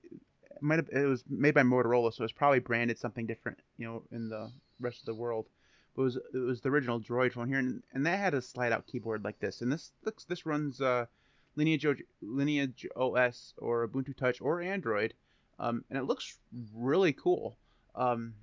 might 0.62 0.78
have 0.78 0.90
it 0.92 1.08
was 1.08 1.24
made 1.28 1.56
by 1.56 1.64
Motorola, 1.64 2.14
so 2.14 2.24
it's 2.24 2.32
probably 2.32 2.60
branded 2.60 3.00
something 3.00 3.26
different, 3.26 3.58
you 3.78 3.88
know, 3.88 4.04
in 4.12 4.30
the 4.30 4.52
rest 4.80 5.00
of 5.00 5.08
the 5.08 5.16
world. 5.16 5.48
But 5.96 6.04
it 6.04 6.06
was 6.06 6.16
it 6.36 6.38
was 6.38 6.62
the 6.62 6.70
original 6.70 7.00
Droid 7.00 7.34
phone 7.34 7.48
here, 7.48 7.58
and, 7.58 7.82
and 7.94 8.06
that 8.06 8.20
had 8.20 8.36
a 8.36 8.44
slide 8.44 8.72
out 8.72 8.86
keyboard 8.86 9.24
like 9.24 9.40
this, 9.40 9.62
and 9.64 9.72
this 9.72 9.92
looks 10.06 10.24
this 10.26 10.46
runs 10.46 10.82
uh 10.82 11.08
Lineage 11.56 12.04
Lineage 12.22 12.86
OS 12.96 13.56
or 13.58 13.88
Ubuntu 13.88 14.16
Touch 14.16 14.40
or 14.40 14.62
Android, 14.62 15.16
um, 15.58 15.84
and 15.90 15.98
it 15.98 16.04
looks 16.04 16.38
really 16.76 17.14
cool. 17.14 17.58
Um, 17.96 18.36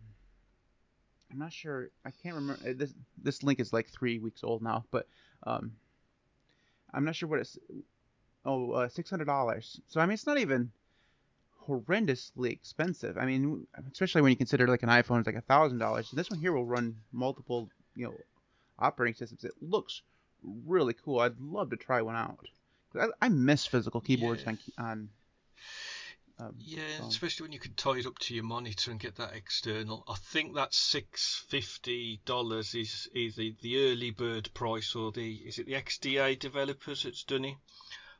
I'm 1.30 1.38
not 1.38 1.52
sure. 1.52 1.90
I 2.04 2.10
can't 2.10 2.34
remember. 2.34 2.60
uh, 2.68 2.72
This 2.76 2.92
this 3.22 3.42
link 3.42 3.60
is 3.60 3.72
like 3.72 3.88
three 3.88 4.18
weeks 4.18 4.42
old 4.42 4.62
now, 4.62 4.84
but 4.90 5.06
um, 5.44 5.72
I'm 6.92 7.04
not 7.04 7.14
sure 7.16 7.28
what 7.28 7.40
it's. 7.40 7.58
Oh, 8.44 8.72
uh, 8.72 8.88
six 8.88 9.10
hundred 9.10 9.26
dollars. 9.26 9.80
So 9.88 10.00
I 10.00 10.06
mean, 10.06 10.14
it's 10.14 10.26
not 10.26 10.38
even 10.38 10.70
horrendously 11.68 12.50
expensive. 12.50 13.16
I 13.18 13.26
mean, 13.26 13.66
especially 13.92 14.22
when 14.22 14.30
you 14.30 14.36
consider 14.36 14.66
like 14.66 14.82
an 14.82 14.88
iPhone 14.88 15.20
is 15.20 15.26
like 15.26 15.36
a 15.36 15.40
thousand 15.42 15.78
dollars. 15.78 16.10
This 16.10 16.30
one 16.30 16.40
here 16.40 16.52
will 16.52 16.64
run 16.64 16.96
multiple, 17.12 17.68
you 17.94 18.06
know, 18.06 18.14
operating 18.78 19.14
systems. 19.14 19.44
It 19.44 19.52
looks 19.60 20.02
really 20.66 20.94
cool. 20.94 21.20
I'd 21.20 21.38
love 21.38 21.70
to 21.70 21.76
try 21.76 22.02
one 22.02 22.16
out. 22.16 22.38
I, 22.98 23.06
I 23.20 23.28
miss 23.28 23.66
physical 23.66 24.00
keyboards 24.00 24.42
Yeah. 24.42 24.50
on 24.50 24.58
on. 24.78 25.08
Um, 26.40 26.54
Yeah, 26.58 26.98
phone. 26.98 27.08
especially 27.08 27.44
when 27.44 27.52
you 27.52 27.58
can 27.58 27.74
tie 27.74 27.98
it 27.98 28.06
up 28.06 28.18
to 28.20 28.34
your 28.34 28.44
monitor 28.44 28.90
and 28.90 28.98
get 28.98 29.16
that 29.16 29.34
external. 29.34 30.04
I 30.08 30.14
think 30.16 30.54
that 30.54 30.72
six 30.72 31.44
fifty 31.48 32.20
dollars 32.24 32.74
is 32.74 33.08
either 33.14 33.50
the 33.60 33.90
early 33.90 34.10
bird 34.10 34.48
price 34.54 34.94
or 34.94 35.12
the 35.12 35.34
is 35.34 35.58
it 35.58 35.66
the 35.66 35.74
XDA 35.74 36.38
developers 36.38 37.02
that's 37.02 37.24
done 37.24 37.44
it. 37.44 37.56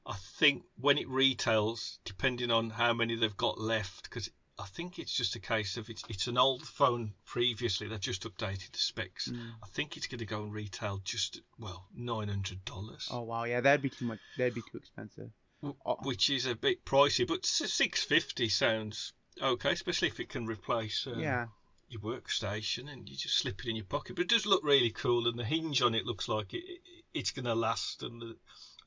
I 0.06 0.16
think 0.38 0.64
when 0.76 0.98
it 0.98 1.08
retails, 1.08 1.98
depending 2.04 2.50
on 2.50 2.70
how 2.70 2.92
many 2.92 3.14
they've 3.16 3.36
got 3.36 3.60
left, 3.60 4.04
because 4.04 4.30
I 4.58 4.66
think 4.66 4.98
it's 4.98 5.12
just 5.12 5.36
a 5.36 5.40
case 5.40 5.78
of 5.78 5.88
it's 5.88 6.02
it's 6.08 6.26
an 6.26 6.36
old 6.36 6.62
phone 6.62 7.14
previously. 7.24 7.88
They've 7.88 8.00
just 8.00 8.24
updated 8.24 8.72
the 8.72 8.78
specs. 8.78 9.28
Mm. 9.28 9.52
I 9.62 9.66
think 9.68 9.96
it's 9.96 10.06
going 10.06 10.18
to 10.18 10.26
go 10.26 10.42
and 10.42 10.52
retail 10.52 11.00
just 11.04 11.40
well 11.58 11.86
nine 11.94 12.28
hundred 12.28 12.64
dollars. 12.66 13.08
Oh 13.10 13.22
wow, 13.22 13.44
yeah, 13.44 13.60
that'd 13.62 13.80
be 13.82 13.88
too 13.90 14.04
much. 14.06 14.18
That'd 14.36 14.54
be 14.54 14.62
too 14.62 14.78
expensive. 14.78 15.30
W- 15.62 15.76
Oh. 15.86 15.96
which 16.02 16.30
is 16.30 16.46
a 16.46 16.54
bit 16.54 16.84
pricey, 16.84 17.26
but 17.26 17.44
six 17.46 18.02
fifty 18.04 18.48
sounds 18.48 19.12
okay, 19.40 19.72
especially 19.72 20.08
if 20.08 20.20
it 20.20 20.28
can 20.28 20.46
replace 20.46 21.06
uh, 21.06 21.14
Yeah, 21.16 21.46
your 21.88 22.00
workstation 22.02 22.90
and 22.92 23.08
you 23.08 23.16
just 23.16 23.36
slip 23.38 23.60
it 23.64 23.68
in 23.70 23.76
your 23.76 23.84
pocket. 23.86 24.16
But 24.16 24.22
it 24.22 24.28
does 24.28 24.46
look 24.46 24.62
really 24.64 24.90
cool, 24.90 25.26
and 25.28 25.38
the 25.38 25.44
hinge 25.44 25.82
on 25.82 25.94
it 25.94 26.06
looks 26.06 26.28
like 26.28 26.52
it, 26.54 26.64
it 26.66 26.80
it's 27.14 27.30
going 27.32 27.44
to 27.46 27.54
last. 27.54 28.02
And 28.02 28.20
the, 28.22 28.36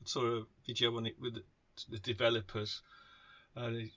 I 0.00 0.04
saw 0.06 0.24
a 0.38 0.44
video 0.66 0.96
on 0.96 1.06
it 1.06 1.16
with 1.20 1.34
the, 1.34 1.42
the 1.90 1.98
developers, 1.98 2.80
and 3.54 3.76
they 3.76 3.90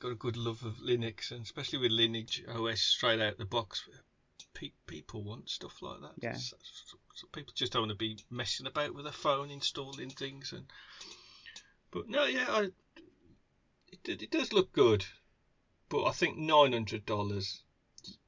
got 0.00 0.12
a 0.12 0.14
good 0.16 0.36
love 0.36 0.64
of 0.64 0.74
Linux, 0.78 1.30
and 1.30 1.42
especially 1.42 1.78
with 1.78 1.92
Lineage 1.92 2.42
OS 2.48 2.80
straight 2.80 3.20
out 3.20 3.38
the 3.38 3.44
box. 3.44 3.82
Pe- 4.54 4.72
people 4.86 5.22
want 5.22 5.48
stuff 5.48 5.80
like 5.82 6.00
that. 6.00 6.12
Yeah. 6.20 6.34
So, 6.34 6.56
so- 6.62 6.96
so 7.14 7.26
people 7.32 7.52
just 7.54 7.72
don't 7.72 7.82
want 7.82 7.90
to 7.90 7.96
be 7.96 8.18
messing 8.30 8.66
about 8.66 8.94
with 8.94 9.06
a 9.06 9.12
phone, 9.12 9.50
installing 9.50 10.08
things, 10.10 10.52
and 10.52 10.64
but 11.90 12.08
no, 12.08 12.24
yeah, 12.24 12.46
I, 12.48 12.68
it, 13.92 14.22
it 14.22 14.30
does 14.30 14.52
look 14.52 14.72
good, 14.72 15.04
but 15.88 16.04
I 16.04 16.12
think 16.12 16.36
nine 16.36 16.72
hundred 16.72 17.06
dollars, 17.06 17.62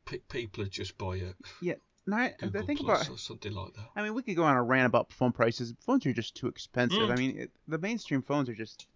pe- 0.04 0.19
people 0.19 0.64
would 0.64 0.73
just 0.73 0.99
buy 0.99 1.16
it. 1.16 1.37
Yeah. 1.61 1.75
No, 2.04 2.16
I, 2.16 2.33
think 2.66 2.81
Plus 2.81 3.02
about. 3.02 3.14
or 3.14 3.19
something 3.19 3.52
like 3.52 3.75
that. 3.75 3.88
I 3.95 4.02
mean, 4.02 4.14
we 4.14 4.25
could 4.25 4.35
go 4.35 4.42
on 4.42 4.57
a 4.57 4.62
rant 4.62 4.87
about 4.87 5.12
phone 5.12 5.31
prices. 5.31 5.73
Phones 5.87 6.04
are 6.04 6.12
just 6.12 6.35
too 6.35 6.49
expensive. 6.49 6.99
Mm. 6.99 7.12
I 7.12 7.14
mean, 7.14 7.38
it, 7.38 7.50
the 7.69 7.78
mainstream 7.78 8.23
phones 8.23 8.49
are 8.49 8.54
just 8.54 8.88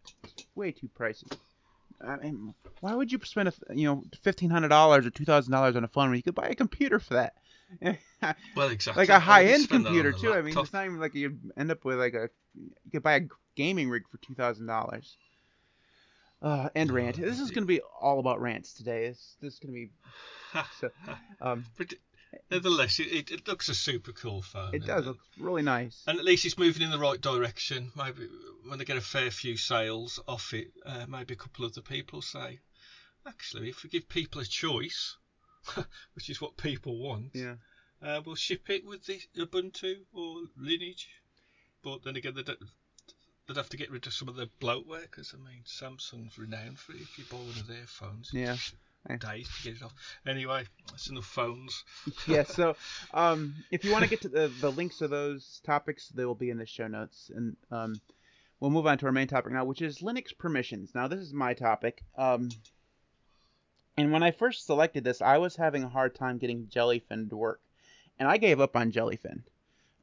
way 0.56 0.72
too 0.72 0.90
pricey. 0.98 1.30
I 2.04 2.16
mean, 2.16 2.52
why 2.80 2.94
would 2.94 3.12
you 3.12 3.20
spend 3.22 3.48
a, 3.48 3.52
you 3.74 3.86
know 3.86 4.02
fifteen 4.22 4.50
hundred 4.50 4.68
dollars 4.68 5.06
or 5.06 5.10
two 5.10 5.24
thousand 5.24 5.52
dollars 5.52 5.76
on 5.76 5.84
a 5.84 5.88
phone 5.88 6.10
when 6.10 6.16
you 6.16 6.22
could 6.22 6.34
buy 6.34 6.48
a 6.48 6.54
computer 6.54 6.98
for 6.98 7.14
that? 7.14 7.34
Well, 8.56 8.68
exactly. 8.68 9.02
like 9.02 9.08
a 9.10 9.20
high 9.20 9.44
end 9.44 9.64
spend 9.64 9.84
that 9.84 9.90
on 9.90 9.94
computer 9.94 10.18
too. 10.18 10.32
I 10.32 10.40
mean, 10.40 10.56
it's 10.58 10.72
not 10.72 10.84
even 10.84 10.98
like 10.98 11.14
you 11.14 11.36
end 11.56 11.70
up 11.70 11.84
with 11.84 11.98
like 11.98 12.14
a 12.14 12.30
you 12.54 12.90
could 12.90 13.02
buy 13.02 13.14
a 13.16 13.20
gaming 13.56 13.88
rig 13.90 14.04
for 14.10 14.18
two 14.18 14.34
thousand 14.34 14.66
dollars. 14.66 15.16
Uh, 16.42 16.68
and 16.74 16.90
rant. 16.92 17.16
This 17.16 17.40
is 17.40 17.50
gonna 17.50 17.66
be 17.66 17.80
all 18.00 18.18
about 18.20 18.40
rants 18.40 18.72
today. 18.74 19.08
This 19.08 19.36
this 19.40 19.54
is 19.54 19.58
gonna 19.58 19.72
be 19.72 19.90
so. 20.80 20.90
Um, 21.40 21.64
But 21.78 21.94
nevertheless, 22.50 22.98
it, 23.00 23.06
it, 23.10 23.30
it 23.30 23.48
looks 23.48 23.68
a 23.70 23.74
super 23.74 24.12
cool 24.12 24.42
phone. 24.42 24.74
it 24.74 24.84
does 24.84 25.06
look 25.06 25.18
really 25.40 25.62
nice. 25.62 26.02
And 26.06 26.18
at 26.18 26.24
least 26.26 26.44
it's 26.44 26.58
moving 26.58 26.82
in 26.82 26.90
the 26.90 26.98
right 26.98 27.20
direction. 27.20 27.90
Maybe 27.96 28.28
when 28.68 28.78
they 28.78 28.84
get 28.84 28.98
a 28.98 29.00
fair 29.00 29.30
few 29.30 29.56
sales 29.56 30.20
off 30.28 30.52
it, 30.52 30.68
uh, 30.84 31.06
maybe 31.08 31.32
a 31.34 31.38
couple 31.38 31.64
of 31.64 31.72
the 31.74 31.80
people 31.82 32.20
say, 32.20 32.58
actually, 33.26 33.70
if 33.70 33.82
we 33.82 33.88
give 33.90 34.06
people 34.08 34.40
a 34.42 34.44
choice, 34.44 35.16
which 36.14 36.28
is 36.28 36.40
what 36.40 36.58
people 36.58 36.98
want, 36.98 37.30
Yeah. 37.34 37.54
uh, 38.02 38.20
we'll 38.24 38.34
ship 38.34 38.68
it 38.68 38.84
with 38.84 39.06
the 39.06 39.20
Ubuntu 39.38 39.94
or 40.12 40.42
Lineage. 40.58 41.08
But 41.82 42.04
then 42.04 42.16
again, 42.16 42.34
they'd, 42.34 42.50
they'd 43.46 43.56
have 43.56 43.68
to 43.70 43.76
get 43.76 43.90
rid 43.90 44.06
of 44.06 44.12
some 44.12 44.28
of 44.28 44.36
the 44.36 44.48
bloatware 44.60 45.02
because 45.02 45.34
I 45.34 45.38
mean, 45.38 45.62
Samsung's 45.64 46.38
renowned 46.38 46.78
for 46.78 46.92
it. 46.92 47.00
If 47.02 47.18
you 47.18 47.24
buy 47.30 47.36
one 47.38 47.58
of 47.60 47.66
their 47.66 47.86
phones, 47.86 48.30
Yeah. 48.32 48.56
days 49.18 49.48
to 49.48 49.62
get 49.62 49.76
it 49.76 49.82
off. 49.82 49.94
Anyway, 50.26 50.64
that's 50.90 51.08
enough 51.08 51.26
phones. 51.26 51.84
yeah, 52.26 52.42
so 52.42 52.76
um, 53.14 53.54
if 53.70 53.84
you 53.84 53.92
want 53.92 54.04
to 54.04 54.10
get 54.10 54.22
to 54.22 54.28
the, 54.28 54.48
the 54.60 54.72
links 54.72 55.00
of 55.00 55.10
those 55.10 55.60
topics, 55.64 56.08
they 56.08 56.24
will 56.24 56.34
be 56.34 56.50
in 56.50 56.58
the 56.58 56.66
show 56.66 56.88
notes. 56.88 57.30
And 57.34 57.56
um, 57.70 58.00
we'll 58.58 58.70
move 58.70 58.86
on 58.86 58.98
to 58.98 59.06
our 59.06 59.12
main 59.12 59.28
topic 59.28 59.52
now, 59.52 59.64
which 59.64 59.82
is 59.82 59.98
Linux 59.98 60.36
permissions. 60.36 60.94
Now, 60.94 61.06
this 61.06 61.20
is 61.20 61.32
my 61.32 61.54
topic. 61.54 62.02
Um, 62.18 62.48
and 63.96 64.12
when 64.12 64.22
I 64.22 64.30
first 64.32 64.66
selected 64.66 65.04
this, 65.04 65.22
I 65.22 65.38
was 65.38 65.56
having 65.56 65.84
a 65.84 65.88
hard 65.88 66.14
time 66.14 66.38
getting 66.38 66.66
Jellyfin 66.66 67.30
to 67.30 67.36
work. 67.36 67.60
And 68.18 68.28
I 68.28 68.38
gave 68.38 68.60
up 68.60 68.76
on 68.76 68.92
Jellyfin. 68.92 69.42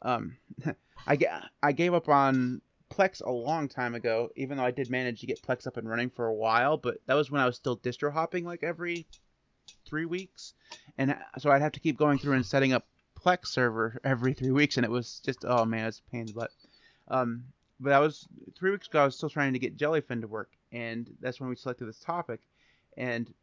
Um, 0.02 0.38
I, 1.08 1.18
I 1.62 1.72
gave 1.74 1.94
up 1.94 2.08
on 2.08 2.62
Plex 2.94 3.22
a 3.22 3.32
long 3.32 3.68
time 3.68 3.96
ago, 3.96 4.30
even 4.36 4.58
though 4.58 4.66
I 4.66 4.72
did 4.72 4.90
manage 4.90 5.22
to 5.22 5.28
get 5.28 5.42
Plex 5.42 5.68
up 5.68 5.78
and 5.78 5.90
running 5.90 6.10
for 6.10 6.28
a 6.28 6.34
while. 6.34 6.78
But 6.78 6.98
that 7.08 7.16
was 7.16 7.32
when 7.32 7.42
I 7.42 7.46
was 7.46 7.56
still 7.56 7.78
distro 7.78 8.12
hopping 8.12 8.46
like 8.46 8.64
every 8.64 9.08
three 9.86 10.06
weeks 10.06 10.54
and 10.98 11.16
so 11.38 11.52
I'd 11.52 11.62
have 11.62 11.72
to 11.74 11.80
keep 11.80 11.98
going 11.98 12.18
through 12.18 12.34
and 12.34 12.46
setting 12.46 12.74
up 12.74 12.86
Plex 13.20 13.48
server 13.48 14.00
every 14.04 14.34
three 14.34 14.52
weeks, 14.52 14.78
and 14.78 14.86
it 14.86 14.92
was 14.92 15.22
just 15.26 15.46
oh 15.46 15.66
man, 15.66 15.88
it's 15.88 16.00
a 16.00 16.12
pain 16.12 16.22
in 16.22 16.28
the 16.28 16.34
butt. 16.34 16.52
Um, 17.08 17.44
but 17.80 17.94
I 17.94 18.00
was 18.00 18.28
three 18.56 18.72
weeks 18.72 18.88
ago, 18.88 19.02
I 19.02 19.06
was 19.06 19.16
still 19.16 19.30
trying 19.30 19.54
to 19.54 19.60
get 19.60 19.78
Jellyfin 19.78 20.22
to 20.22 20.28
work, 20.28 20.52
and 20.72 21.10
that's 21.20 21.40
when 21.40 21.50
we 21.50 21.56
selected 21.56 21.86
this 21.86 22.00
topic, 22.00 22.42
and 22.98 23.34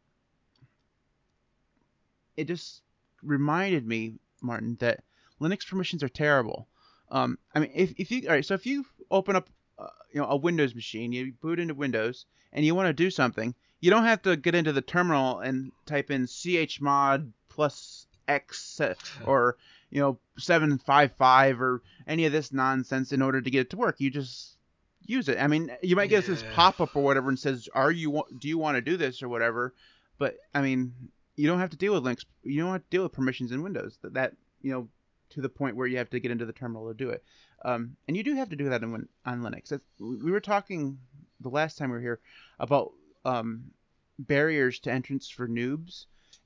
it 2.37 2.45
just 2.45 2.81
reminded 3.23 3.85
me, 3.85 4.15
Martin, 4.41 4.77
that 4.79 5.03
Linux 5.39 5.67
permissions 5.67 6.03
are 6.03 6.09
terrible. 6.09 6.67
Um, 7.11 7.37
I 7.53 7.59
mean, 7.59 7.71
if 7.75 7.93
if 7.97 8.09
you 8.09 8.23
all 8.27 8.33
right, 8.33 8.45
so 8.45 8.53
if 8.53 8.65
you 8.65 8.85
open 9.11 9.35
up, 9.35 9.49
uh, 9.77 9.87
you 10.13 10.21
know, 10.21 10.27
a 10.27 10.37
Windows 10.37 10.73
machine, 10.73 11.11
you 11.11 11.33
boot 11.41 11.59
into 11.59 11.73
Windows, 11.73 12.25
and 12.53 12.65
you 12.65 12.73
want 12.73 12.87
to 12.87 12.93
do 12.93 13.11
something, 13.11 13.53
you 13.81 13.91
don't 13.91 14.05
have 14.05 14.21
to 14.23 14.37
get 14.37 14.55
into 14.55 14.71
the 14.71 14.81
terminal 14.81 15.39
and 15.39 15.71
type 15.85 16.09
in 16.09 16.25
chmod 16.25 17.31
plus 17.49 18.07
x 18.27 18.79
or 19.25 19.57
you 19.89 19.99
know 19.99 20.17
755 20.37 21.61
or 21.61 21.81
any 22.07 22.25
of 22.25 22.31
this 22.31 22.53
nonsense 22.53 23.11
in 23.11 23.21
order 23.21 23.41
to 23.41 23.49
get 23.49 23.61
it 23.61 23.69
to 23.71 23.77
work. 23.77 23.99
You 23.99 24.09
just 24.09 24.57
use 25.05 25.27
it. 25.27 25.37
I 25.37 25.47
mean, 25.47 25.69
you 25.81 25.95
might 25.97 26.09
get 26.09 26.25
this 26.25 26.45
pop-up 26.53 26.95
or 26.95 27.03
whatever 27.03 27.27
and 27.27 27.37
says, 27.37 27.67
"Are 27.73 27.91
you 27.91 28.23
do 28.39 28.47
you 28.47 28.57
want 28.57 28.75
to 28.75 28.81
do 28.81 28.95
this 28.95 29.21
or 29.21 29.27
whatever?" 29.27 29.73
But 30.17 30.37
I 30.53 30.61
mean, 30.61 30.93
you 31.35 31.47
don't 31.47 31.59
have 31.59 31.71
to 31.71 31.77
deal 31.77 31.93
with 31.93 32.03
links. 32.03 32.25
You 32.43 32.61
don't 32.61 32.71
have 32.71 32.83
to 32.83 32.89
deal 32.89 33.03
with 33.03 33.11
permissions 33.11 33.51
in 33.51 33.63
Windows. 33.63 33.97
That, 34.01 34.13
that 34.13 34.33
you 34.61 34.71
know 34.71 34.87
to 35.31 35.41
the 35.41 35.49
point 35.49 35.75
where 35.75 35.87
you 35.87 35.97
have 35.97 36.09
to 36.11 36.19
get 36.19 36.31
into 36.31 36.45
the 36.45 36.53
terminal 36.53 36.87
to 36.87 36.93
do 36.93 37.09
it. 37.09 37.23
Um, 37.63 37.95
and 38.07 38.17
you 38.17 38.23
do 38.23 38.35
have 38.35 38.49
to 38.49 38.55
do 38.55 38.69
that 38.69 38.83
in, 38.83 39.07
on 39.25 39.41
Linux. 39.41 39.77
We 39.99 40.31
were 40.31 40.39
talking 40.39 40.97
the 41.39 41.49
last 41.49 41.77
time 41.77 41.89
we 41.89 41.97
were 41.97 42.01
here 42.01 42.19
about 42.59 42.91
um, 43.25 43.71
barriers 44.19 44.79
to 44.79 44.91
entrance 44.91 45.29
for 45.29 45.47
noobs, 45.47 46.05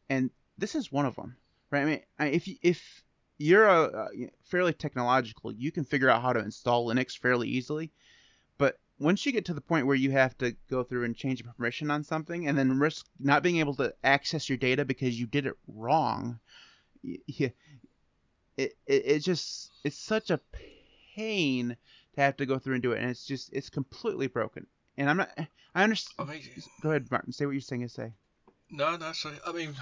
and 0.09 0.29
this 0.57 0.75
is 0.75 0.91
one 0.91 1.05
of 1.05 1.15
them, 1.15 1.35
right? 1.71 1.81
I 1.81 1.85
mean, 1.85 2.33
if 2.33 2.47
you- 2.47 2.57
if 2.61 3.03
you're 3.37 3.65
a, 3.65 4.09
fairly 4.43 4.73
technological, 4.73 5.51
you 5.51 5.71
can 5.71 5.83
figure 5.83 6.09
out 6.09 6.21
how 6.21 6.33
to 6.33 6.39
install 6.39 6.87
Linux 6.87 7.17
fairly 7.17 7.49
easily. 7.49 7.91
But 8.57 8.79
once 8.97 9.25
you 9.25 9.33
get 9.33 9.45
to 9.45 9.53
the 9.53 9.61
point 9.61 9.87
where 9.87 9.95
you 9.95 10.11
have 10.11 10.37
to 10.37 10.55
go 10.69 10.83
through 10.83 11.03
and 11.03 11.15
change 11.15 11.41
a 11.41 11.43
permission 11.43 11.91
on 11.91 12.03
something, 12.03 12.47
and 12.47 12.57
then 12.57 12.79
risk 12.79 13.05
not 13.19 13.43
being 13.43 13.57
able 13.57 13.75
to 13.75 13.93
access 14.03 14.47
your 14.47 14.57
data 14.57 14.85
because 14.85 15.19
you 15.19 15.27
did 15.27 15.45
it 15.45 15.57
wrong, 15.67 16.39
it, 18.57 18.73
it 18.87 19.03
it 19.05 19.19
just 19.19 19.71
it's 19.83 19.97
such 19.99 20.29
a 20.31 20.39
pain 21.15 21.75
to 22.15 22.21
have 22.21 22.37
to 22.37 22.45
go 22.45 22.59
through 22.59 22.75
and 22.75 22.83
do 22.83 22.91
it, 22.93 23.01
and 23.01 23.09
it's 23.09 23.25
just 23.25 23.49
it's 23.53 23.69
completely 23.69 24.27
broken. 24.27 24.65
And 24.97 25.09
I'm 25.09 25.17
not. 25.17 25.29
I 25.37 25.47
I 25.73 25.83
understand. 25.83 26.29
mean, 26.29 26.41
Go 26.81 26.89
ahead, 26.91 27.11
Martin. 27.11 27.33
Say 27.33 27.45
what 27.45 27.51
you're 27.51 27.61
saying 27.61 27.87
say. 27.89 28.13
No, 28.71 28.95
no, 28.95 29.11
sorry. 29.11 29.35
I 29.45 29.51
mean, 29.51 29.75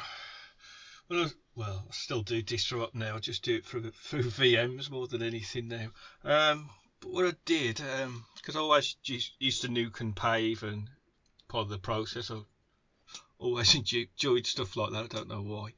well, 1.10 1.20
I 1.20 1.24
was- 1.24 1.36
well, 1.56 1.86
I 1.88 1.94
still 1.94 2.24
do 2.24 2.42
distro 2.42 2.82
up 2.82 2.96
now. 2.96 3.15
I 3.15 3.20
just 3.20 3.44
do 3.44 3.56
it 3.56 3.65
through 3.65 3.92
through 3.92 4.24
VMs 4.24 4.89
more 4.89 5.08
than 5.08 5.22
anything 5.22 5.68
now. 5.68 5.89
Um, 6.24 6.70
but 7.00 7.12
what 7.12 7.25
I 7.27 7.34
did, 7.46 7.80
because 8.38 8.56
I 8.56 8.60
always 8.60 8.96
used, 9.03 9.34
used 9.39 9.62
to 9.62 9.68
nuke 9.68 10.00
and 10.01 10.15
pave 10.15 10.63
and 10.63 10.89
part 11.48 11.63
of 11.65 11.70
the 11.70 11.77
process. 11.77 12.32
I 12.32 12.39
always 13.38 13.75
enjoyed 14.15 14.48
stuff 14.48 14.75
like 14.75 14.92
that. 14.94 15.03
I 15.03 15.08
don't 15.08 15.27
know 15.27 15.44
why. 15.44 15.74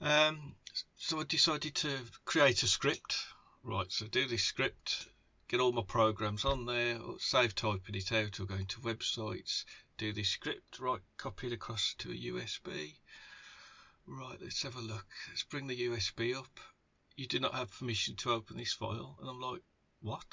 Um, 0.00 0.54
so 0.96 1.20
I 1.20 1.24
decided 1.24 1.74
to 1.76 1.98
create 2.24 2.62
a 2.62 2.66
script. 2.66 3.16
Right, 3.62 3.90
so 3.90 4.06
do 4.06 4.26
this 4.26 4.44
script. 4.44 5.08
get 5.48 5.60
all 5.60 5.72
my 5.72 5.82
programs 5.82 6.44
on 6.44 6.66
there, 6.66 6.98
save 7.18 7.54
typing 7.54 7.94
it 7.94 8.12
out, 8.12 8.38
or 8.38 8.44
go 8.46 8.54
into 8.54 8.80
websites, 8.80 9.64
do 9.96 10.12
this 10.12 10.28
script, 10.28 10.78
right, 10.78 11.00
copy 11.16 11.48
it 11.48 11.52
across 11.52 11.94
to 11.98 12.10
a 12.10 12.14
USB. 12.14 12.94
Right, 14.06 14.38
let's 14.40 14.62
have 14.62 14.76
a 14.76 14.80
look. 14.80 15.06
Let's 15.28 15.42
bring 15.42 15.66
the 15.66 15.88
USB 15.88 16.36
up. 16.36 16.60
You 17.16 17.26
do 17.26 17.40
not 17.40 17.54
have 17.54 17.70
permission 17.70 18.16
to 18.16 18.32
open 18.32 18.56
this 18.56 18.72
file. 18.72 19.16
And 19.20 19.28
I'm 19.28 19.40
like, 19.40 19.62
what? 20.00 20.24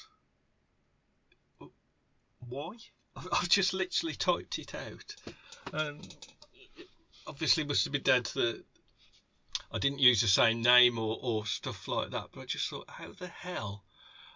Why? 2.40 2.76
I've 3.16 3.50
just 3.50 3.74
literally 3.74 4.16
typed 4.16 4.60
it 4.60 4.76
out. 4.76 5.16
And 5.74 6.16
obviously 7.28 7.64
must 7.64 7.84
have 7.86 7.94
been 7.94 8.04
down 8.04 8.24
to 8.24 8.34
the 8.34 8.64
I 9.72 9.80
didn't 9.80 10.00
use 10.00 10.22
the 10.22 10.28
same 10.28 10.62
name 10.62 10.98
or, 10.98 11.18
or 11.22 11.46
stuff 11.46 11.88
like 11.88 12.12
that, 12.12 12.30
but 12.32 12.42
I 12.42 12.46
just 12.46 12.70
thought, 12.70 12.90
how 12.90 13.12
the 13.14 13.28
hell? 13.28 13.84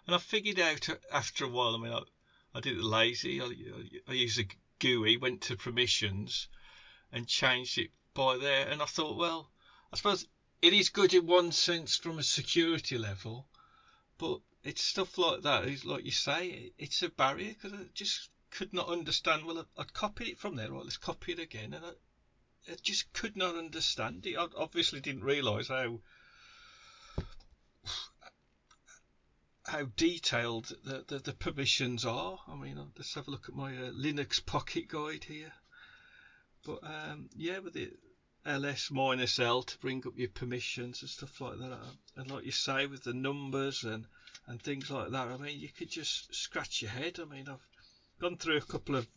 And 0.06 0.16
I 0.16 0.18
figured 0.18 0.60
out 0.60 0.90
after 1.12 1.46
a 1.46 1.48
while. 1.48 1.76
I 1.76 1.78
mean, 1.78 1.94
I, 1.94 2.02
I 2.54 2.60
did 2.60 2.78
it 2.78 2.84
lazy. 2.84 3.40
I, 3.40 3.46
I, 3.46 3.90
I 4.08 4.14
used 4.14 4.40
a 4.40 4.48
GUI, 4.80 5.18
went 5.18 5.42
to 5.44 5.56
permissions, 5.56 6.48
and 7.12 7.28
changed 7.28 7.78
it 7.78 7.92
by 8.14 8.38
there. 8.38 8.68
And 8.68 8.82
I 8.82 8.86
thought, 8.86 9.18
well, 9.18 9.52
I 9.94 9.98
suppose 9.98 10.26
it 10.62 10.74
is 10.74 10.90
good 10.90 11.14
in 11.14 11.26
one 11.26 11.52
sense 11.52 11.96
from 11.96 12.20
a 12.20 12.24
security 12.24 12.98
level, 12.98 13.48
but 14.18 14.40
it's 14.64 14.84
stuff 14.84 15.18
like 15.18 15.42
that. 15.44 15.66
It's 15.66 15.86
like 15.86 16.06
you 16.06 16.12
say, 16.12 16.74
it's 16.78 17.02
a 17.04 17.10
barrier 17.10 17.54
because 17.54 17.74
I 17.74 17.86
just 17.94 18.30
could 18.50 18.74
not 18.74 18.90
understand. 18.90 19.46
Well, 19.46 19.66
I'd 19.78 19.94
copied 19.94 20.28
it 20.28 20.40
from 20.40 20.56
there. 20.56 20.72
Right, 20.72 20.84
let's 20.84 20.98
copy 20.98 21.34
it 21.34 21.40
again, 21.40 21.74
and 21.74 21.86
I, 21.86 21.92
I 22.70 22.76
just 22.82 23.12
could 23.14 23.36
not 23.36 23.56
understand 23.56 24.26
it. 24.26 24.38
I 24.38 24.48
obviously 24.56 25.00
didn't 25.00 25.24
realise 25.24 25.68
how 25.70 26.02
how 29.66 29.86
detailed 29.96 30.72
the, 30.84 31.04
the, 31.08 31.20
the, 31.20 31.34
permissions 31.34 32.06
are. 32.06 32.40
I 32.48 32.56
mean, 32.56 32.78
let's 32.98 33.14
have 33.14 33.28
a 33.28 33.32
look 33.32 33.50
at 33.50 33.56
my 33.56 33.76
uh, 33.76 33.92
Linux 33.92 34.44
Pocket 34.44 34.88
Guide 34.88 35.24
here. 35.24 35.54
But 36.66 36.80
um, 36.84 37.30
yeah, 37.36 37.60
with 37.60 37.74
the 37.74 37.92
ls 38.46 38.90
minus 38.90 39.38
l 39.38 39.64
to 39.64 39.78
bring 39.80 40.04
up 40.08 40.18
your 40.18 40.30
permissions 40.30 41.02
and 41.02 41.10
stuff 41.10 41.42
like 41.42 41.60
that. 41.60 41.80
And 42.16 42.32
like 42.32 42.46
you 42.46 42.52
say, 42.52 42.86
with 42.86 43.04
the 43.04 43.14
numbers 43.14 43.84
and 43.84 44.06
and 44.48 44.62
things 44.62 44.90
like 44.90 45.12
that. 45.12 45.28
I 45.28 45.38
mean, 45.38 45.60
you 45.60 45.70
could 45.70 45.90
just 45.90 46.34
scratch 46.34 46.82
your 46.82 46.92
head. 46.92 47.20
I 47.20 47.26
mean, 47.26 47.48
I've 47.48 47.68
gone 48.20 48.38
through 48.38 48.58
a 48.58 48.62
couple 48.62 48.96
of 48.96 49.08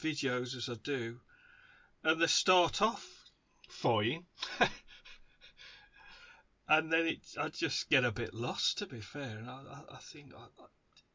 videos 0.00 0.56
as 0.56 0.68
I 0.68 0.74
do, 0.74 1.18
and 2.06 2.22
they 2.22 2.28
start 2.28 2.80
off 2.80 3.04
fine. 3.68 4.24
and 6.68 6.92
then 6.92 7.06
it, 7.06 7.18
I 7.36 7.48
just 7.48 7.90
get 7.90 8.04
a 8.04 8.12
bit 8.12 8.32
lost, 8.32 8.78
to 8.78 8.86
be 8.86 9.00
fair. 9.00 9.38
And 9.38 9.50
I, 9.50 9.60
I, 9.68 9.96
I 9.96 9.98
think 9.98 10.32
I, 10.32 10.46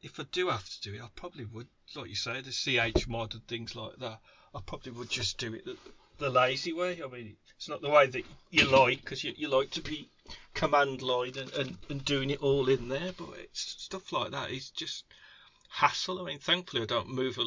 if 0.02 0.20
I 0.20 0.24
do 0.30 0.48
have 0.48 0.68
to 0.68 0.80
do 0.82 0.94
it, 0.94 1.02
I 1.02 1.08
probably 1.16 1.46
would, 1.46 1.68
like 1.96 2.10
you 2.10 2.14
say, 2.14 2.42
the 2.42 2.52
CH 2.52 3.08
mod 3.08 3.32
and 3.32 3.48
things 3.48 3.74
like 3.74 3.96
that. 4.00 4.20
I 4.54 4.60
probably 4.66 4.92
would 4.92 5.08
just 5.08 5.38
do 5.38 5.54
it 5.54 5.64
the, 5.64 5.78
the 6.18 6.28
lazy 6.28 6.74
way. 6.74 7.00
I 7.02 7.06
mean, 7.06 7.36
it's 7.56 7.70
not 7.70 7.80
the 7.80 7.88
way 7.88 8.06
that 8.08 8.26
you 8.50 8.66
like, 8.66 9.00
because 9.00 9.24
you, 9.24 9.32
you 9.34 9.48
like 9.48 9.70
to 9.70 9.80
be 9.80 10.10
command 10.52 11.00
line 11.00 11.38
and, 11.38 11.50
and, 11.54 11.78
and 11.88 12.04
doing 12.04 12.28
it 12.28 12.42
all 12.42 12.68
in 12.68 12.88
there, 12.88 13.12
but 13.16 13.30
it's 13.38 13.82
stuff 13.82 14.12
like 14.12 14.32
that 14.32 14.50
is 14.50 14.68
just 14.68 15.06
hassle. 15.70 16.20
I 16.20 16.26
mean, 16.26 16.38
thankfully, 16.38 16.82
I 16.82 16.86
don't 16.86 17.08
move 17.08 17.38
a, 17.38 17.46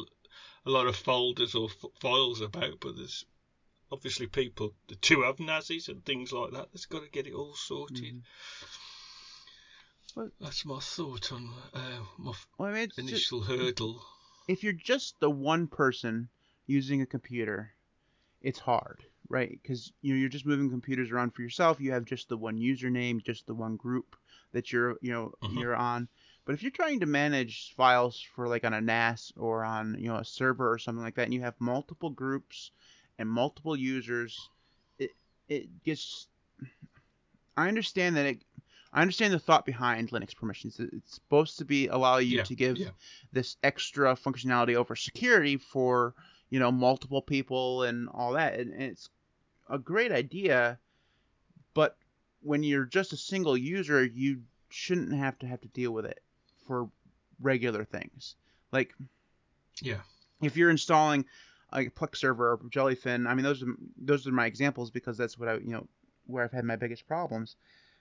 a 0.68 0.70
lot 0.70 0.88
of 0.88 0.96
folders 0.96 1.54
or 1.54 1.68
f- 1.68 1.90
files 2.00 2.40
about, 2.40 2.80
but 2.80 2.96
there's 2.96 3.24
obviously 3.90 4.26
people 4.26 4.74
the 4.88 4.96
two 4.96 5.22
have 5.22 5.36
NASes 5.36 5.88
and 5.88 6.04
things 6.04 6.32
like 6.32 6.52
that. 6.52 6.68
That's 6.72 6.86
got 6.86 7.02
to 7.02 7.10
get 7.10 7.26
it 7.26 7.34
all 7.34 7.54
sorted. 7.54 8.14
Mm. 8.14 8.22
Well, 10.16 10.30
That's 10.40 10.64
my 10.64 10.80
thought 10.80 11.30
on 11.30 11.52
uh, 11.74 11.80
my 12.18 12.32
well, 12.56 12.70
I 12.70 12.72
mean, 12.72 12.88
initial 12.96 13.40
just, 13.40 13.50
hurdle. 13.50 14.02
If 14.48 14.64
you're 14.64 14.72
just 14.72 15.20
the 15.20 15.30
one 15.30 15.66
person 15.66 16.30
using 16.66 17.02
a 17.02 17.06
computer, 17.06 17.74
it's 18.40 18.58
hard, 18.58 19.04
right? 19.28 19.58
Because 19.62 19.92
you 20.00 20.14
know, 20.14 20.18
you're 20.18 20.30
just 20.30 20.46
moving 20.46 20.70
computers 20.70 21.10
around 21.10 21.34
for 21.34 21.42
yourself. 21.42 21.80
You 21.80 21.92
have 21.92 22.06
just 22.06 22.30
the 22.30 22.38
one 22.38 22.56
username, 22.56 23.22
just 23.22 23.46
the 23.46 23.54
one 23.54 23.76
group 23.76 24.16
that 24.52 24.72
you're 24.72 24.96
you 25.02 25.12
know 25.12 25.32
mm-hmm. 25.42 25.58
you're 25.58 25.76
on. 25.76 26.08
But 26.46 26.54
if 26.54 26.62
you're 26.62 26.70
trying 26.70 27.00
to 27.00 27.06
manage 27.06 27.74
files 27.76 28.24
for 28.34 28.48
like 28.48 28.64
on 28.64 28.72
a 28.72 28.80
NAS 28.80 29.32
or 29.36 29.64
on 29.64 29.96
you 29.98 30.08
know 30.08 30.16
a 30.16 30.24
server 30.24 30.72
or 30.72 30.78
something 30.78 31.04
like 31.04 31.16
that, 31.16 31.24
and 31.24 31.34
you 31.34 31.42
have 31.42 31.60
multiple 31.60 32.10
groups 32.10 32.70
and 33.18 33.28
multiple 33.28 33.76
users, 33.76 34.48
it 34.98 35.12
it 35.48 35.82
gets. 35.84 36.26
I 37.56 37.68
understand 37.68 38.16
that 38.16 38.26
it. 38.26 38.42
I 38.92 39.02
understand 39.02 39.34
the 39.34 39.38
thought 39.38 39.66
behind 39.66 40.10
Linux 40.10 40.34
permissions. 40.34 40.80
It's 40.80 41.14
supposed 41.14 41.58
to 41.58 41.64
be 41.64 41.88
allow 41.88 42.18
you 42.18 42.38
yeah, 42.38 42.44
to 42.44 42.54
give 42.54 42.78
yeah. 42.78 42.88
this 43.32 43.56
extra 43.62 44.14
functionality 44.14 44.74
over 44.74 44.96
security 44.96 45.56
for 45.56 46.14
you 46.50 46.58
know 46.58 46.72
multiple 46.72 47.22
people 47.22 47.82
and 47.82 48.08
all 48.08 48.32
that, 48.32 48.58
and, 48.58 48.72
and 48.72 48.82
it's 48.82 49.08
a 49.68 49.78
great 49.78 50.12
idea. 50.12 50.78
But 51.74 51.96
when 52.42 52.62
you're 52.62 52.84
just 52.84 53.12
a 53.12 53.16
single 53.16 53.56
user, 53.56 54.04
you 54.04 54.42
shouldn't 54.68 55.12
have 55.12 55.38
to 55.40 55.46
have 55.46 55.60
to 55.60 55.68
deal 55.68 55.92
with 55.92 56.06
it 56.06 56.22
for 56.66 56.88
regular 57.40 57.84
things. 57.84 58.36
Like, 58.72 58.94
yeah, 59.82 60.00
if 60.42 60.56
you're 60.56 60.70
installing 60.70 61.26
like 61.72 61.94
Plex 61.94 62.16
server 62.16 62.52
or 62.52 62.58
Jellyfin. 62.58 63.28
I 63.28 63.34
mean, 63.34 63.44
those 63.44 63.62
are 63.62 63.74
those 63.96 64.26
are 64.26 64.32
my 64.32 64.46
examples 64.46 64.90
because 64.90 65.16
that's 65.16 65.38
what 65.38 65.48
I 65.48 65.54
you 65.54 65.72
know 65.72 65.86
where 66.26 66.44
I've 66.44 66.52
had 66.52 66.64
my 66.64 66.76
biggest 66.76 67.06
problems. 67.06 67.56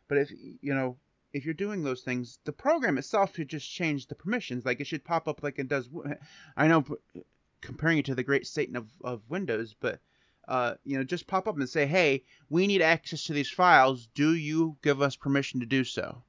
But 0.07 0.17
if 0.19 0.31
you 0.61 0.73
know 0.73 0.97
if 1.33 1.45
you're 1.45 1.53
doing 1.53 1.83
those 1.83 2.01
things, 2.01 2.39
the 2.45 2.53
program 2.53 2.97
itself 2.97 3.35
should 3.35 3.49
just 3.49 3.69
change 3.69 4.07
the 4.07 4.15
permissions. 4.15 4.65
Like 4.65 4.79
it 4.79 4.87
should 4.87 5.03
pop 5.03 5.27
up 5.27 5.43
like 5.43 5.59
it 5.59 5.67
does. 5.67 5.89
I 6.57 6.67
know 6.67 6.85
comparing 7.61 7.97
it 7.97 8.05
to 8.05 8.15
the 8.15 8.23
great 8.23 8.47
Satan 8.47 8.75
of, 8.75 8.89
of 9.03 9.21
Windows, 9.29 9.75
but 9.79 9.99
uh, 10.47 10.75
you 10.83 10.97
know, 10.97 11.03
just 11.03 11.25
pop 11.27 11.47
up 11.47 11.57
and 11.57 11.67
say, 11.67 11.87
hey, 11.87 12.23
we 12.49 12.67
need 12.67 12.81
access 12.81 13.23
to 13.23 13.33
these 13.33 13.49
files. 13.49 14.07
Do 14.13 14.35
you 14.35 14.77
give 14.83 15.01
us 15.01 15.15
permission 15.15 15.59
to 15.61 15.65
do 15.65 15.83
so? 15.83 16.21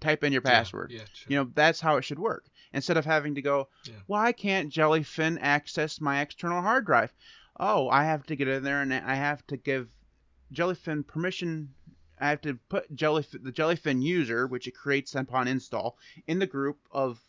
Type 0.00 0.24
in 0.24 0.32
your 0.32 0.42
password. 0.42 0.90
Yeah, 0.90 0.98
yeah, 0.98 1.04
You 1.28 1.36
know, 1.36 1.50
that's 1.54 1.80
how 1.80 1.96
it 1.96 2.02
should 2.02 2.18
work 2.18 2.44
instead 2.74 2.96
of 2.96 3.06
having 3.06 3.36
to 3.36 3.42
go, 3.42 3.68
yeah. 3.84 3.94
why 4.06 4.32
can't 4.32 4.72
Jellyfin 4.72 5.38
access 5.40 6.00
my 6.00 6.20
external 6.20 6.60
hard 6.60 6.84
drive? 6.84 7.12
Oh, 7.58 7.88
I 7.88 8.04
have 8.04 8.26
to 8.26 8.36
get 8.36 8.48
in 8.48 8.64
there 8.64 8.82
and 8.82 8.92
I 8.92 9.14
have 9.14 9.46
to 9.46 9.56
give 9.56 9.88
Jellyfin 10.52 11.06
permission. 11.06 11.72
I 12.18 12.28
have 12.30 12.40
to 12.42 12.58
put 12.68 12.94
Jellyfin, 12.94 13.44
the 13.44 13.52
Jellyfin 13.52 14.02
user, 14.02 14.46
which 14.48 14.66
it 14.66 14.74
creates 14.74 15.14
upon 15.14 15.48
install, 15.48 15.96
in 16.26 16.40
the 16.40 16.46
group 16.46 16.78
of, 16.90 17.20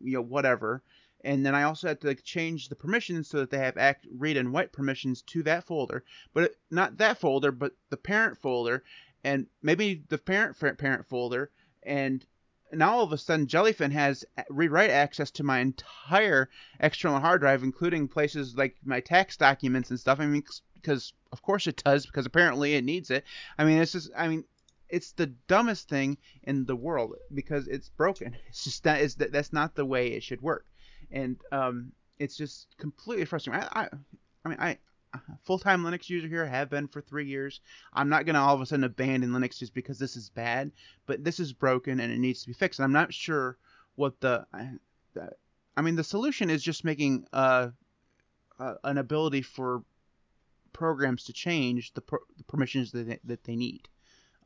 you 0.00 0.12
know, 0.12 0.22
whatever. 0.22 0.82
And 1.24 1.46
then 1.46 1.54
I 1.54 1.62
also 1.62 1.88
have 1.88 2.00
to 2.00 2.14
change 2.14 2.68
the 2.68 2.76
permissions 2.76 3.30
so 3.30 3.38
that 3.38 3.48
they 3.48 3.58
have 3.58 3.78
act, 3.78 4.06
read 4.14 4.36
and 4.36 4.52
write 4.52 4.72
permissions 4.72 5.22
to 5.22 5.42
that 5.44 5.64
folder, 5.64 6.04
but 6.34 6.54
not 6.70 6.98
that 6.98 7.16
folder, 7.16 7.50
but 7.50 7.72
the 7.88 7.96
parent 7.96 8.36
folder, 8.36 8.84
and 9.24 9.46
maybe 9.62 10.04
the 10.10 10.18
parent 10.18 10.58
parent 10.58 11.06
folder, 11.06 11.50
and 11.82 12.26
now 12.76 12.96
all 12.96 13.04
of 13.04 13.12
a 13.12 13.18
sudden 13.18 13.46
Jellyfin 13.46 13.92
has 13.92 14.24
read-write 14.50 14.90
access 14.90 15.30
to 15.32 15.42
my 15.42 15.60
entire 15.60 16.50
external 16.80 17.20
hard 17.20 17.40
drive, 17.40 17.62
including 17.62 18.08
places 18.08 18.56
like 18.56 18.76
my 18.84 19.00
tax 19.00 19.36
documents 19.36 19.90
and 19.90 19.98
stuff. 19.98 20.20
I 20.20 20.26
mean, 20.26 20.44
because 20.74 21.12
of 21.32 21.42
course 21.42 21.66
it 21.66 21.82
does, 21.84 22.06
because 22.06 22.26
apparently 22.26 22.74
it 22.74 22.84
needs 22.84 23.10
it. 23.10 23.24
I 23.58 23.64
mean, 23.64 23.78
it's 23.78 23.92
just, 23.92 24.10
I 24.16 24.28
mean, 24.28 24.44
it's 24.88 25.12
the 25.12 25.26
dumbest 25.48 25.88
thing 25.88 26.18
in 26.42 26.66
the 26.66 26.76
world 26.76 27.14
because 27.32 27.66
it's 27.68 27.88
broken. 27.88 28.36
It's 28.48 28.64
just 28.64 28.84
that 28.84 29.00
is 29.00 29.16
that 29.16 29.32
that's 29.32 29.52
not 29.52 29.74
the 29.74 29.84
way 29.84 30.08
it 30.08 30.22
should 30.22 30.42
work, 30.42 30.66
and 31.10 31.36
um, 31.50 31.92
it's 32.18 32.36
just 32.36 32.68
completely 32.78 33.24
frustrating. 33.24 33.62
I, 33.62 33.80
I, 33.80 33.88
I 34.44 34.48
mean, 34.48 34.58
I 34.60 34.78
full-time 35.44 35.82
Linux 35.82 36.08
user 36.08 36.28
here. 36.28 36.46
have 36.46 36.70
been 36.70 36.88
for 36.88 37.00
three 37.00 37.26
years. 37.26 37.60
I'm 37.92 38.08
not 38.08 38.26
gonna 38.26 38.40
all 38.40 38.54
of 38.54 38.60
a 38.60 38.66
sudden 38.66 38.84
abandon 38.84 39.30
Linux 39.30 39.58
just 39.58 39.74
because 39.74 39.98
this 39.98 40.16
is 40.16 40.30
bad, 40.30 40.72
but 41.06 41.24
this 41.24 41.40
is 41.40 41.52
broken 41.52 42.00
and 42.00 42.12
it 42.12 42.18
needs 42.18 42.42
to 42.42 42.48
be 42.48 42.52
fixed. 42.52 42.78
And 42.78 42.84
I'm 42.84 42.92
not 42.92 43.12
sure 43.12 43.56
what 43.96 44.20
the, 44.20 44.46
I 45.76 45.82
mean, 45.82 45.96
the 45.96 46.04
solution 46.04 46.50
is 46.50 46.62
just 46.62 46.84
making 46.84 47.26
uh, 47.32 47.70
uh, 48.58 48.74
an 48.84 48.98
ability 48.98 49.42
for 49.42 49.82
programs 50.72 51.24
to 51.24 51.32
change 51.32 51.92
the, 51.94 52.00
per, 52.00 52.18
the 52.36 52.44
permissions 52.44 52.92
that 52.92 53.08
they, 53.08 53.18
that 53.24 53.44
they 53.44 53.56
need. 53.56 53.88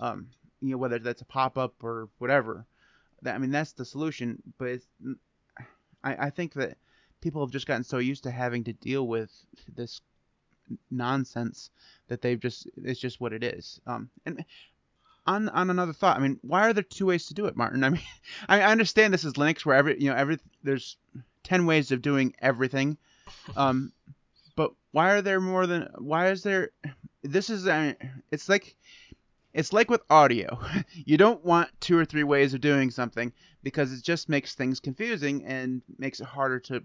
Um, 0.00 0.28
you 0.60 0.70
know, 0.70 0.78
whether 0.78 0.98
that's 0.98 1.22
a 1.22 1.26
pop-up 1.26 1.82
or 1.82 2.08
whatever. 2.18 2.66
That 3.22 3.34
I 3.34 3.38
mean, 3.38 3.50
that's 3.50 3.72
the 3.72 3.84
solution. 3.84 4.42
But 4.58 4.80
I, 6.04 6.26
I 6.26 6.30
think 6.30 6.54
that 6.54 6.78
people 7.20 7.44
have 7.44 7.52
just 7.52 7.66
gotten 7.66 7.84
so 7.84 7.98
used 7.98 8.24
to 8.24 8.30
having 8.30 8.64
to 8.64 8.72
deal 8.72 9.06
with 9.06 9.30
this 9.74 10.00
nonsense 10.90 11.70
that 12.08 12.22
they've 12.22 12.40
just 12.40 12.68
it's 12.76 13.00
just 13.00 13.20
what 13.20 13.32
it 13.32 13.44
is. 13.44 13.80
Um, 13.86 14.10
and 14.26 14.44
on 15.26 15.48
on 15.50 15.70
another 15.70 15.92
thought, 15.92 16.16
I 16.16 16.20
mean, 16.20 16.38
why 16.42 16.68
are 16.68 16.72
there 16.72 16.82
two 16.82 17.06
ways 17.06 17.26
to 17.26 17.34
do 17.34 17.46
it, 17.46 17.56
Martin? 17.56 17.84
I 17.84 17.90
mean, 17.90 18.02
I, 18.48 18.62
understand 18.62 19.12
this 19.12 19.24
is 19.24 19.34
Linux 19.34 19.64
where 19.64 19.76
every 19.76 20.00
you 20.00 20.10
know 20.10 20.16
every 20.16 20.38
there's 20.62 20.96
ten 21.44 21.66
ways 21.66 21.92
of 21.92 22.02
doing 22.02 22.34
everything, 22.40 22.96
um, 23.56 23.92
but 24.56 24.72
why 24.92 25.10
are 25.10 25.22
there 25.22 25.40
more 25.40 25.66
than 25.66 25.88
why 25.98 26.30
is 26.30 26.42
there? 26.42 26.70
This 27.22 27.50
is 27.50 27.68
I 27.68 27.86
mean, 27.86 27.96
it's 28.30 28.48
like 28.48 28.76
it's 29.54 29.72
like 29.72 29.90
with 29.90 30.02
audio. 30.10 30.58
You 31.04 31.16
don't 31.16 31.44
want 31.44 31.70
two 31.80 31.96
or 31.96 32.04
three 32.04 32.24
ways 32.24 32.52
of 32.54 32.60
doing 32.60 32.90
something 32.90 33.32
because 33.62 33.92
it 33.92 34.02
just 34.02 34.28
makes 34.28 34.54
things 34.54 34.78
confusing 34.78 35.44
and 35.44 35.80
makes 35.98 36.20
it 36.20 36.26
harder 36.26 36.60
to 36.60 36.82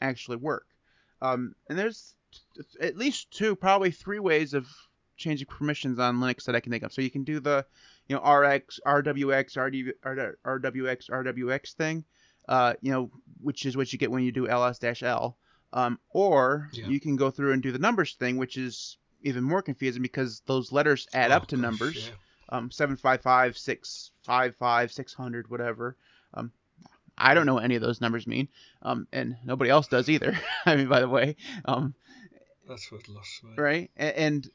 actually 0.00 0.38
work. 0.38 0.66
Um, 1.20 1.54
and 1.68 1.78
there's 1.78 2.14
at 2.80 2.96
least 2.96 3.30
two, 3.30 3.54
probably 3.56 3.90
three 3.90 4.18
ways 4.18 4.54
of 4.54 4.66
changing 5.16 5.46
permissions 5.46 5.98
on 5.98 6.16
Linux 6.18 6.44
that 6.44 6.54
I 6.56 6.60
can 6.60 6.72
think 6.72 6.82
of. 6.84 6.92
So 6.92 7.02
you 7.02 7.10
can 7.10 7.24
do 7.24 7.38
the, 7.40 7.64
you 8.08 8.16
know, 8.16 8.22
RX, 8.22 8.80
RWX, 8.86 9.56
RD, 9.56 9.94
RWX, 10.04 11.10
RWX 11.10 11.72
thing, 11.74 12.04
uh, 12.48 12.74
you 12.80 12.90
know, 12.92 13.10
which 13.40 13.66
is 13.66 13.76
what 13.76 13.92
you 13.92 13.98
get 13.98 14.10
when 14.10 14.22
you 14.24 14.32
do 14.32 14.48
ls-l. 14.48 15.36
Um, 15.74 15.98
or 16.10 16.68
Yeah. 16.72 16.86
you 16.88 17.00
can 17.00 17.16
go 17.16 17.30
through 17.30 17.52
and 17.52 17.62
do 17.62 17.72
the 17.72 17.78
numbers 17.78 18.14
thing, 18.14 18.36
which 18.36 18.56
is 18.58 18.98
even 19.22 19.42
more 19.44 19.62
confusing 19.62 20.02
because 20.02 20.42
those 20.46 20.70
letters 20.72 21.06
add 21.14 21.30
Oh, 21.30 21.36
up 21.36 21.46
to 21.48 21.56
gosh, 21.56 21.62
numbers. 21.62 22.08
yeah. 22.08 22.14
Um, 22.58 22.70
755, 22.70 23.56
655, 23.56 24.92
600, 24.92 25.48
whatever. 25.50 25.96
Um, 26.34 26.52
I 27.16 27.32
don't 27.34 27.46
know 27.46 27.54
what 27.54 27.64
any 27.64 27.76
of 27.76 27.82
those 27.82 28.00
numbers 28.00 28.26
mean. 28.26 28.48
Um, 28.82 29.06
and 29.12 29.36
nobody 29.44 29.70
else 29.70 29.86
does 29.88 30.08
either. 30.10 30.38
I 30.66 30.76
mean, 30.76 30.88
by 30.88 31.00
the 31.00 31.08
way. 31.08 31.36
Um, 31.64 31.94
That's 32.68 32.90
what 32.92 33.08
lost 33.08 33.44
me. 33.44 33.54
right? 33.56 33.90
A- 33.96 34.18
And 34.18 34.48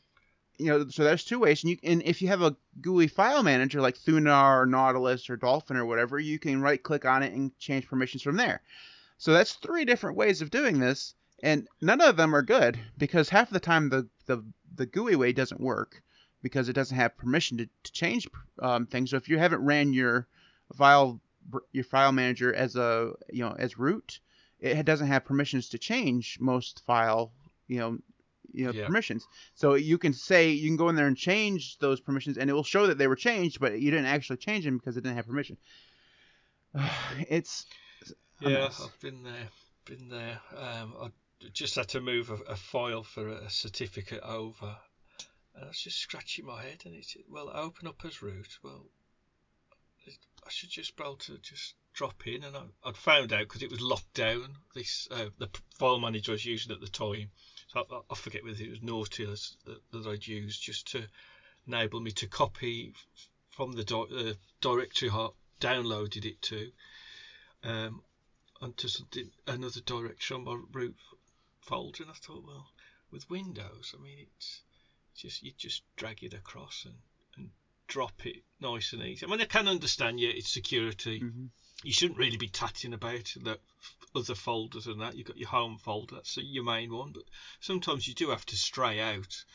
you 0.58 0.66
know, 0.68 0.88
so 0.90 1.04
there's 1.04 1.24
two 1.24 1.38
ways, 1.40 1.64
and 1.64 1.72
you 1.72 1.78
and 1.84 2.02
if 2.04 2.22
you 2.22 2.30
have 2.30 2.42
a 2.42 2.56
GUI 2.82 3.08
file 3.08 3.44
manager 3.44 3.80
like 3.80 3.96
Thunar 3.98 4.62
or 4.64 4.66
Nautilus 4.66 5.30
or 5.30 5.38
Dolphin 5.38 5.78
or 5.78 5.86
whatever, 5.86 6.20
you 6.20 6.40
can 6.40 6.62
right 6.62 6.82
click 6.82 7.06
on 7.06 7.22
it 7.22 7.34
and 7.34 7.56
change 7.60 7.88
permissions 7.88 8.24
from 8.24 8.38
there. 8.38 8.62
So 9.20 9.34
that's 9.34 9.54
three 9.54 9.86
different 9.86 10.18
ways 10.18 10.42
of 10.42 10.50
doing 10.50 10.80
this, 10.80 11.14
and 11.44 11.68
none 11.82 12.02
of 12.02 12.18
them 12.18 12.36
are 12.36 12.42
good 12.42 12.80
because 12.98 13.30
half 13.30 13.50
the 13.52 13.60
time 13.60 13.90
the 13.90 14.08
the, 14.26 14.44
the 14.76 14.88
GUI 14.88 15.16
way 15.16 15.32
doesn't 15.32 15.62
work 15.62 16.02
because 16.42 16.70
it 16.70 16.74
doesn't 16.74 16.98
have 16.98 17.18
permission 17.18 17.58
to, 17.58 17.70
to 17.84 17.92
change 17.92 18.28
um, 18.60 18.86
things. 18.88 19.12
So 19.12 19.18
if 19.18 19.30
you 19.30 19.38
haven't 19.38 19.64
ran 19.64 19.94
your 19.94 20.28
file 20.76 21.20
your 21.72 21.84
file 21.84 22.12
manager 22.12 22.54
as 22.54 22.76
a 22.76 23.14
you 23.32 23.44
know 23.44 23.56
as 23.60 23.78
root, 23.78 24.20
it 24.60 24.86
doesn't 24.86 25.08
have 25.08 25.24
permissions 25.26 25.70
to 25.70 25.78
change 25.78 26.40
most 26.40 26.84
file 26.86 27.32
you 27.68 27.80
know 27.80 27.98
you 28.52 28.66
know 28.66 28.74
Yeah. 28.74 28.86
permissions. 28.86 29.28
So 29.56 29.76
you 29.76 29.98
can 29.98 30.14
say 30.14 30.52
you 30.52 30.68
can 30.68 30.78
go 30.78 30.90
in 30.90 30.96
there 30.96 31.08
and 31.08 31.18
change 31.18 31.78
those 31.80 32.00
permissions, 32.00 32.38
and 32.38 32.50
it 32.50 32.54
will 32.54 32.64
show 32.64 32.88
that 32.88 32.98
they 32.98 33.08
were 33.08 33.16
changed, 33.16 33.60
but 33.60 33.80
you 33.80 33.92
didn't 33.92 34.08
actually 34.08 34.38
change 34.38 34.66
them 34.66 34.78
because 34.78 34.98
it 34.98 35.02
didn't 35.02 35.18
have 35.18 35.28
permission. 35.28 35.58
It's 37.30 37.66
Yeah. 38.42 38.70
I've 38.80 39.00
been 39.00 39.24
there, 39.24 39.50
been 39.86 40.10
there. 40.10 40.40
Um, 40.56 40.96
I 41.02 41.12
just 41.54 41.76
had 41.76 41.88
to 41.90 42.02
move 42.02 42.30
a, 42.30 42.36
a 42.52 42.56
file 42.56 43.04
for 43.04 43.28
a, 43.28 43.50
certificate 43.50 44.22
over, 44.24 44.78
and 45.56 45.64
I 45.64 45.68
was 45.68 45.80
just 45.80 46.00
scratching 46.00 46.46
my 46.46 46.62
head, 46.62 46.84
and 46.86 46.96
it's 46.96 47.16
well, 47.30 47.52
open 47.54 47.88
up 47.88 48.04
as 48.06 48.22
root. 48.22 48.60
Well, 48.64 48.86
it, 50.06 50.18
I 50.46 50.50
should 50.50 50.70
just 50.70 50.96
be 50.96 51.04
able 51.04 51.18
to 51.18 51.38
just 51.40 51.76
drop 51.94 52.28
in, 52.28 52.44
and 52.44 52.56
I, 52.56 52.64
I'd 52.84 52.98
found 52.98 53.34
out 53.34 53.40
because 53.40 53.64
it 53.64 53.72
was 53.72 53.82
locked 53.82 54.14
down. 54.14 54.56
This 54.76 55.08
uh, 55.12 55.30
the 55.38 55.50
file 55.78 56.00
manager 56.00 56.32
I 56.32 56.34
was 56.34 56.46
using 56.46 56.72
at 56.72 56.82
the 56.82 56.88
time, 56.88 57.32
I, 58.10 58.16
forget 58.16 58.44
whether 58.44 58.64
it 58.64 58.70
was 58.70 58.82
Nautilus 58.82 59.58
that, 59.66 60.08
I'd 60.08 60.28
used 60.28 60.62
just 60.62 60.92
to 60.92 61.08
enable 61.68 62.00
me 62.00 62.12
to 62.12 62.28
copy 62.28 62.94
from 63.50 63.74
the 63.74 63.98
uh, 63.98 64.34
directory 64.62 65.10
I 65.10 65.30
downloaded 65.60 66.26
it 66.26 66.42
to. 66.44 66.72
Um, 67.64 68.02
onto 68.62 68.88
something 68.88 69.30
another 69.46 69.82
directory 69.82 70.36
on 70.36 70.44
my 70.44 70.58
root 70.72 70.96
folder, 71.62 72.04
and 72.04 72.12
I 72.12 72.16
thought, 72.16 72.44
well, 72.46 72.68
with 73.12 73.30
Windows, 73.30 73.94
I 73.98 74.02
mean, 74.02 74.18
it's 74.36 74.62
just 75.16 75.44
you 75.44 75.52
just 75.58 75.84
drag 75.96 76.24
it 76.24 76.34
across 76.34 76.86
and, 76.86 76.96
and 77.36 77.50
drop 77.88 78.26
it 78.26 78.44
nice 78.60 78.94
and 78.94 79.04
easy. 79.04 79.26
I 79.26 79.30
mean, 79.30 79.42
I 79.42 79.46
can 79.46 79.68
understand, 79.68 80.20
yeah, 80.20 80.30
it's 80.30 80.50
security. 80.50 81.22
Mhm. 81.22 81.50
You 81.88 81.94
shouldn't 81.94 82.20
really 82.20 82.36
be 82.36 82.50
tatting 82.50 82.92
about 82.92 83.34
the 83.42 83.58
other 84.14 84.36
folders 84.36 84.88
and 84.88 85.00
that. 85.00 85.16
You've 85.16 85.28
got 85.28 85.38
your 85.38 85.48
home 85.48 85.78
folder, 85.78 86.16
that's 86.16 86.36
your 86.36 86.66
main 86.66 86.92
one, 86.92 87.14
but 87.14 87.24
sometimes 87.62 88.06
you 88.06 88.14
do 88.14 88.28
have 88.28 88.46
to 88.48 88.58
stray 88.58 89.00
out. 89.00 89.46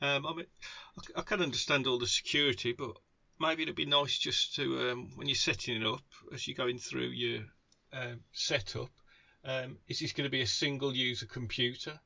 Um, 0.00 0.26
I 0.26 0.32
mean, 0.32 0.46
I 1.16 1.22
can 1.22 1.42
understand 1.42 1.88
all 1.88 1.98
the 1.98 2.06
security, 2.06 2.70
but 2.70 2.92
maybe 3.40 3.64
it'd 3.64 3.74
be 3.74 3.84
nice 3.84 4.16
just 4.16 4.54
to, 4.54 4.90
um, 4.90 5.10
when 5.16 5.26
you're 5.26 5.34
setting 5.34 5.82
it 5.82 5.84
up, 5.84 6.04
as 6.32 6.46
you're 6.46 6.54
going 6.54 6.78
through 6.78 7.08
your 7.08 7.42
um, 7.92 8.20
setup, 8.30 8.92
um, 9.44 9.78
is 9.88 9.98
this 9.98 10.12
going 10.12 10.26
to 10.26 10.30
be 10.30 10.42
a 10.42 10.46
single 10.46 10.94
user 10.94 11.26
computer? 11.26 11.98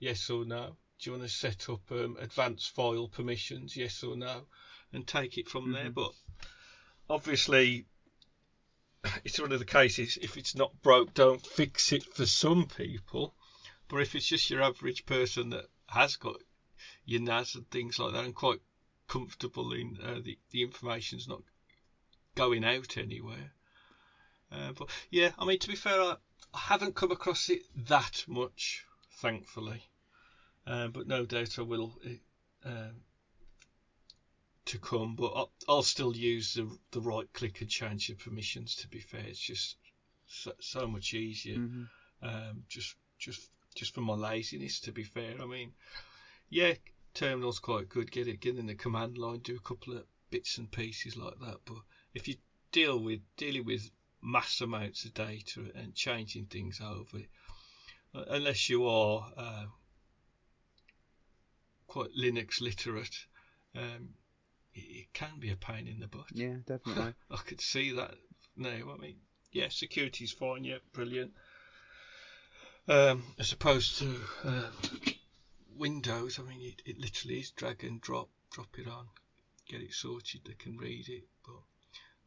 Yes 0.00 0.28
or 0.30 0.44
no? 0.44 0.76
Do 0.98 1.10
you 1.10 1.16
want 1.16 1.30
to 1.30 1.32
set 1.32 1.68
up 1.68 1.82
um, 1.92 2.16
advanced 2.18 2.74
file 2.74 3.06
permissions? 3.06 3.76
Yes 3.76 4.02
or 4.02 4.16
no? 4.16 4.48
And 4.92 5.06
take 5.06 5.38
it 5.38 5.48
from 5.48 5.70
there. 5.70 5.90
Mhm. 5.90 5.94
But 5.94 6.10
obviously, 7.08 7.86
it's 9.24 9.38
one 9.40 9.52
of 9.52 9.58
the 9.58 9.64
cases 9.64 10.18
if 10.20 10.36
it's 10.36 10.54
not 10.54 10.82
broke, 10.82 11.14
don't 11.14 11.44
fix 11.44 11.92
it 11.92 12.02
for 12.14 12.26
some 12.26 12.66
people. 12.66 13.34
But 13.88 14.00
if 14.00 14.14
it's 14.14 14.26
just 14.26 14.50
your 14.50 14.62
average 14.62 15.06
person 15.06 15.50
that 15.50 15.66
has 15.88 16.16
got 16.16 16.36
your 17.04 17.20
NAS 17.20 17.54
and 17.54 17.68
things 17.70 17.98
like 17.98 18.12
that 18.12 18.24
and 18.24 18.34
quite 18.34 18.60
comfortable 19.08 19.72
in 19.72 19.98
uh, 20.02 20.20
the, 20.22 20.36
the 20.50 20.62
information's 20.62 21.28
not 21.28 21.42
going 22.34 22.64
out 22.64 22.96
anywhere. 22.96 23.52
Uh, 24.50 24.72
but 24.72 24.88
yeah, 25.10 25.30
I 25.38 25.44
mean, 25.44 25.58
to 25.58 25.68
be 25.68 25.74
fair, 25.74 26.00
I, 26.00 26.16
I 26.54 26.58
haven't 26.58 26.94
come 26.94 27.12
across 27.12 27.48
it 27.48 27.62
that 27.88 28.24
much, 28.26 28.84
thankfully. 29.20 29.82
Um, 30.66 30.90
but 30.90 31.06
no 31.06 31.24
doubt 31.24 31.58
I 31.58 31.62
will 31.62 31.96
uh, 32.64 32.90
to 34.66 34.78
come. 34.78 35.14
But 35.16 35.32
I'll, 35.34 35.50
I'll 35.68 35.82
still 35.82 36.14
use 36.16 36.54
the, 36.54 36.68
the 36.90 37.00
right 37.00 37.26
click 37.32 37.60
and 37.60 37.70
change 37.70 38.08
the 38.08 38.14
permissions. 38.14 38.74
To 38.76 38.88
be 38.88 39.00
fair, 39.00 39.24
it's 39.26 39.40
just 39.40 39.76
so, 40.26 40.52
so 40.60 40.86
much 40.86 41.14
easier. 41.14 41.58
Mhm. 41.58 41.88
Um, 42.22 42.64
just 42.68 42.96
just 43.18 43.50
just 43.74 43.94
for 43.94 44.00
my 44.00 44.14
laziness. 44.14 44.80
To 44.80 44.92
be 44.92 45.04
fair, 45.04 45.40
I 45.40 45.46
mean, 45.46 45.72
yeah, 46.50 46.74
terminal's 47.14 47.58
quite 47.58 47.88
good. 47.88 48.10
Get 48.10 48.28
it, 48.28 48.40
get 48.40 48.56
in 48.56 48.66
the 48.66 48.74
command 48.74 49.18
line, 49.18 49.40
do 49.40 49.56
a 49.56 49.68
couple 49.68 49.96
of 49.96 50.04
bits 50.30 50.58
and 50.58 50.70
pieces 50.70 51.16
like 51.16 51.38
that. 51.40 51.58
But 51.64 51.78
if 52.14 52.26
you 52.28 52.36
deal 52.72 52.98
with 52.98 53.20
dealing 53.36 53.64
with 53.64 53.90
mass 54.22 54.60
amounts 54.60 55.04
of 55.04 55.14
data 55.14 55.70
and 55.74 55.94
changing 55.94 56.46
things 56.46 56.80
over, 56.80 57.24
uh, 58.14 58.24
unless 58.30 58.68
you 58.68 58.86
are 58.86 59.30
uh, 59.36 59.66
quite 61.86 62.10
Linux 62.18 62.60
literate, 62.60 63.26
um, 63.74 64.08
it, 64.76 65.06
can 65.12 65.38
be 65.40 65.50
a 65.50 65.56
pain 65.56 65.86
in 65.88 66.00
the 66.00 66.06
butt. 66.06 66.26
Yeah, 66.32 66.56
definitely. 66.66 67.14
I 67.30 67.36
could 67.36 67.60
see 67.60 67.92
that 67.92 68.14
now. 68.56 68.92
I 68.92 68.96
mean, 69.00 69.16
yeah, 69.52 69.68
security's 69.70 70.32
fine, 70.32 70.64
yeah, 70.64 70.78
brilliant. 70.92 71.32
Um, 72.88 73.24
as 73.38 73.52
opposed 73.52 73.98
to 73.98 74.14
uh, 74.44 74.70
Windows, 75.76 76.38
I 76.38 76.42
mean, 76.48 76.60
it, 76.60 76.82
it 76.84 77.00
literally 77.00 77.40
is 77.40 77.50
drag 77.50 77.82
and 77.82 78.00
drop, 78.00 78.28
drop 78.52 78.78
it 78.78 78.86
on, 78.86 79.06
get 79.68 79.80
it 79.80 79.92
sorted. 79.92 80.42
They 80.44 80.54
can 80.54 80.76
read 80.76 81.08
it, 81.08 81.24
but 81.44 81.62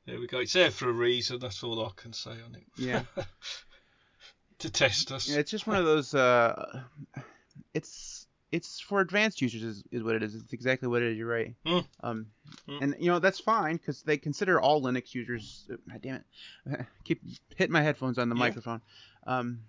there 0.05 0.19
we 0.19 0.27
go. 0.27 0.39
It's 0.39 0.53
there 0.53 0.71
for 0.71 0.89
a 0.89 0.93
reason. 0.93 1.39
That's 1.39 1.63
all 1.63 1.85
I 1.85 1.91
can 1.95 2.13
say 2.13 2.31
on 2.31 2.55
it. 2.55 2.63
Yeah. 2.77 3.03
to 4.59 4.69
test 4.69 5.11
us. 5.11 5.29
Yeah, 5.29 5.39
it's 5.39 5.51
just 5.51 5.67
one 5.67 5.77
of 5.77 5.85
those. 5.85 6.13
Uh, 6.13 6.81
it's 7.73 8.18
it's 8.51 8.79
for 8.79 8.99
advanced 8.99 9.41
users 9.41 9.63
is, 9.63 9.83
is 9.91 10.03
what 10.03 10.15
it 10.15 10.23
is. 10.23 10.35
It's 10.35 10.53
exactly 10.53 10.87
what 10.87 11.01
it 11.01 11.11
is. 11.11 11.17
You're 11.17 11.27
right. 11.27 11.55
Mm. 11.65 11.85
Um, 12.01 12.25
Mm. 12.67 12.81
and 12.81 12.95
you 12.99 13.11
know 13.11 13.19
that's 13.19 13.39
fine 13.39 13.77
because 13.77 14.01
they 14.03 14.17
consider 14.17 14.59
all 14.59 14.81
Linux 14.81 15.13
users. 15.13 15.67
uh, 15.71 15.75
God 15.91 16.01
damn 16.01 16.15
it! 16.15 16.85
Keep 17.03 17.21
hitting 17.55 17.73
my 17.73 17.81
headphones 17.81 18.17
on 18.17 18.29
the 18.29 18.35
Yeah. 18.35 18.39
microphone. 18.39 18.81
Um, 19.27 19.59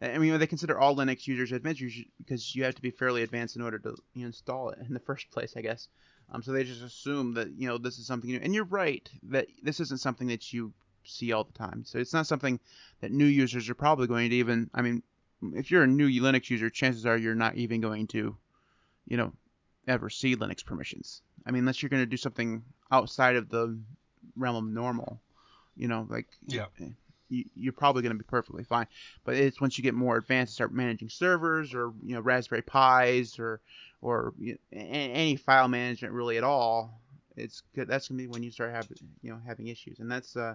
I 0.00 0.18
mean, 0.18 0.38
they 0.38 0.46
consider 0.46 0.78
all 0.78 0.94
Linux 0.94 1.26
users 1.26 1.52
advanced 1.52 1.80
users 1.80 2.04
because 2.18 2.54
you 2.54 2.64
have 2.64 2.74
to 2.74 2.82
be 2.82 2.90
fairly 2.90 3.22
advanced 3.22 3.56
in 3.56 3.62
order 3.62 3.78
to 3.78 3.96
you 4.14 4.22
know, 4.22 4.26
install 4.26 4.70
it 4.70 4.78
in 4.86 4.92
the 4.92 5.00
first 5.00 5.30
place, 5.30 5.54
I 5.56 5.62
guess. 5.62 5.88
Um, 6.30 6.42
so 6.42 6.52
they 6.52 6.64
just 6.64 6.82
assume 6.82 7.34
that 7.34 7.48
you 7.56 7.66
know 7.68 7.78
this 7.78 7.98
is 7.98 8.06
something 8.06 8.30
new, 8.30 8.40
and 8.42 8.54
you're 8.54 8.64
right 8.64 9.08
that 9.24 9.46
this 9.62 9.80
isn't 9.80 10.00
something 10.00 10.28
that 10.28 10.52
you 10.52 10.72
see 11.04 11.32
all 11.32 11.44
the 11.44 11.52
time. 11.52 11.84
So 11.84 11.98
it's 11.98 12.12
not 12.12 12.26
something 12.26 12.60
that 13.00 13.12
new 13.12 13.26
users 13.26 13.68
are 13.68 13.74
probably 13.74 14.06
going 14.06 14.30
to 14.30 14.36
even. 14.36 14.70
I 14.74 14.82
mean, 14.82 15.02
if 15.54 15.70
you're 15.70 15.82
a 15.82 15.86
new 15.86 16.08
Linux 16.08 16.50
user, 16.50 16.70
chances 16.70 17.06
are 17.06 17.16
you're 17.16 17.34
not 17.34 17.56
even 17.56 17.80
going 17.80 18.06
to, 18.08 18.36
you 19.06 19.16
know, 19.16 19.32
ever 19.86 20.10
see 20.10 20.36
Linux 20.36 20.64
permissions. 20.64 21.22
I 21.46 21.50
mean, 21.50 21.60
unless 21.60 21.82
you're 21.82 21.90
going 21.90 22.02
to 22.02 22.06
do 22.06 22.16
something 22.16 22.62
outside 22.90 23.36
of 23.36 23.48
the 23.48 23.78
realm 24.36 24.56
of 24.56 24.72
normal, 24.72 25.20
you 25.76 25.88
know, 25.88 26.06
like 26.08 26.26
Yeah. 26.46 26.66
you, 27.28 27.44
you're 27.54 27.72
probably 27.72 28.02
going 28.02 28.16
to 28.16 28.22
be 28.22 28.26
perfectly 28.28 28.64
fine. 28.64 28.86
But 29.24 29.36
it's 29.36 29.60
once 29.60 29.78
you 29.78 29.84
get 29.84 29.94
more 29.94 30.16
advanced, 30.16 30.50
and 30.50 30.54
start 30.54 30.72
managing 30.72 31.08
servers 31.08 31.74
or 31.74 31.92
you 32.02 32.14
know 32.14 32.20
Raspberry 32.20 32.62
Pis 32.62 33.38
or 33.38 33.60
or 34.02 34.34
you 34.38 34.52
know, 34.52 34.78
any 34.80 35.36
file 35.36 35.68
management 35.68 36.14
really 36.14 36.36
at 36.36 36.44
all. 36.44 37.00
It's 37.36 37.62
good. 37.74 37.88
That's 37.88 38.08
gonna 38.08 38.18
be 38.18 38.26
when 38.26 38.42
you 38.42 38.50
start 38.50 38.72
having 38.72 38.96
you 39.22 39.30
know 39.32 39.40
having 39.46 39.68
issues, 39.68 39.98
and 39.98 40.10
that's 40.10 40.36
uh, 40.36 40.54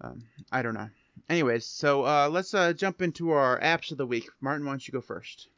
um, 0.00 0.22
I 0.50 0.62
don't 0.62 0.74
know. 0.74 0.88
Anyways, 1.28 1.66
so 1.66 2.04
uh, 2.04 2.28
let's 2.30 2.52
uh, 2.54 2.72
jump 2.72 3.00
into 3.00 3.30
our 3.30 3.58
apps 3.60 3.90
of 3.90 3.98
the 3.98 4.06
week. 4.06 4.28
Martin, 4.40 4.66
why 4.66 4.72
don't 4.72 4.86
you 4.86 4.92
go 4.92 5.00
first? 5.00 5.48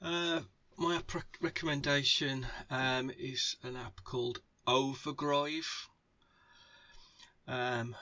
Uh, 0.00 0.40
my 0.76 0.96
app 0.96 1.14
rec- 1.14 1.38
recommendation 1.40 2.46
um, 2.70 3.10
is 3.18 3.56
an 3.62 3.76
app 3.76 4.02
called 4.04 4.40
overGrive. 4.66 5.66
Um, 7.46 7.94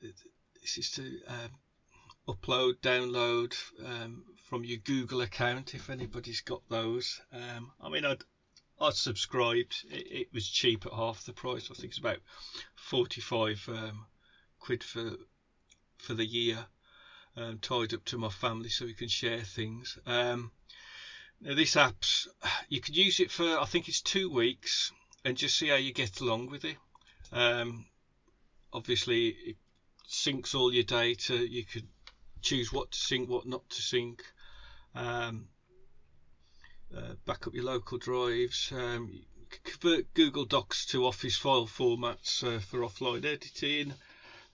this 0.00 0.78
is 0.78 0.90
to 0.92 1.20
um, 1.26 1.50
upload, 2.28 2.74
download 2.82 3.54
um, 3.84 4.24
from 4.44 4.64
your 4.64 4.78
Google 4.78 5.22
account 5.22 5.74
if 5.74 5.90
anybody's 5.90 6.40
got 6.40 6.62
those. 6.68 7.20
Um, 7.32 7.72
I 7.80 7.88
mean, 7.88 8.04
I'd 8.04 8.24
I 8.80 8.90
subscribed. 8.90 9.84
It, 9.90 10.06
it, 10.10 10.28
was 10.32 10.48
cheap 10.48 10.86
at 10.86 10.92
half 10.92 11.24
the 11.24 11.32
price. 11.32 11.68
I 11.70 11.74
think 11.74 11.90
it's 11.90 11.98
about 11.98 12.18
forty-five 12.74 13.68
um, 13.68 14.06
quid 14.62 14.84
for 14.84 15.16
for 15.98 16.14
the 16.14 16.24
year, 16.24 16.66
um, 17.36 17.58
tied 17.58 17.92
up 17.92 18.04
to 18.04 18.16
my 18.16 18.28
family 18.28 18.68
so 18.68 18.84
we 18.84 18.94
can 18.94 19.08
share 19.08 19.40
things. 19.40 19.98
Um, 20.06 20.52
now 21.40 21.54
this 21.54 21.76
app's 21.76 22.28
you 22.68 22.80
could 22.80 22.96
use 22.96 23.18
it 23.18 23.30
for 23.30 23.58
I 23.60 23.64
think 23.64 23.88
it's 23.88 24.00
two 24.00 24.30
weeks 24.30 24.92
and 25.24 25.36
just 25.36 25.58
see 25.58 25.68
how 25.68 25.76
you 25.76 25.92
get 25.92 26.20
along 26.20 26.46
with 26.46 26.64
it. 26.64 26.76
Um, 27.32 27.86
obviously, 28.72 29.28
it 29.28 29.56
syncs 30.08 30.54
all 30.54 30.72
your 30.72 30.84
data. 30.84 31.36
You 31.36 31.64
could 31.64 31.88
choose 32.40 32.72
what 32.72 32.92
to 32.92 32.98
sync, 32.98 33.28
what 33.28 33.46
not 33.46 33.68
to 33.70 33.82
sync. 33.82 34.22
Um, 34.94 35.48
uh, 36.96 37.14
back 37.26 37.46
up 37.46 37.54
your 37.54 37.64
local 37.64 37.98
drives. 37.98 38.70
Um, 38.72 39.24
convert 39.64 40.12
Google 40.14 40.44
Docs 40.44 40.86
to 40.86 41.06
Office 41.06 41.36
file 41.36 41.66
formats 41.66 42.44
uh, 42.44 42.60
for 42.60 42.80
offline 42.80 43.24
editing. 43.24 43.94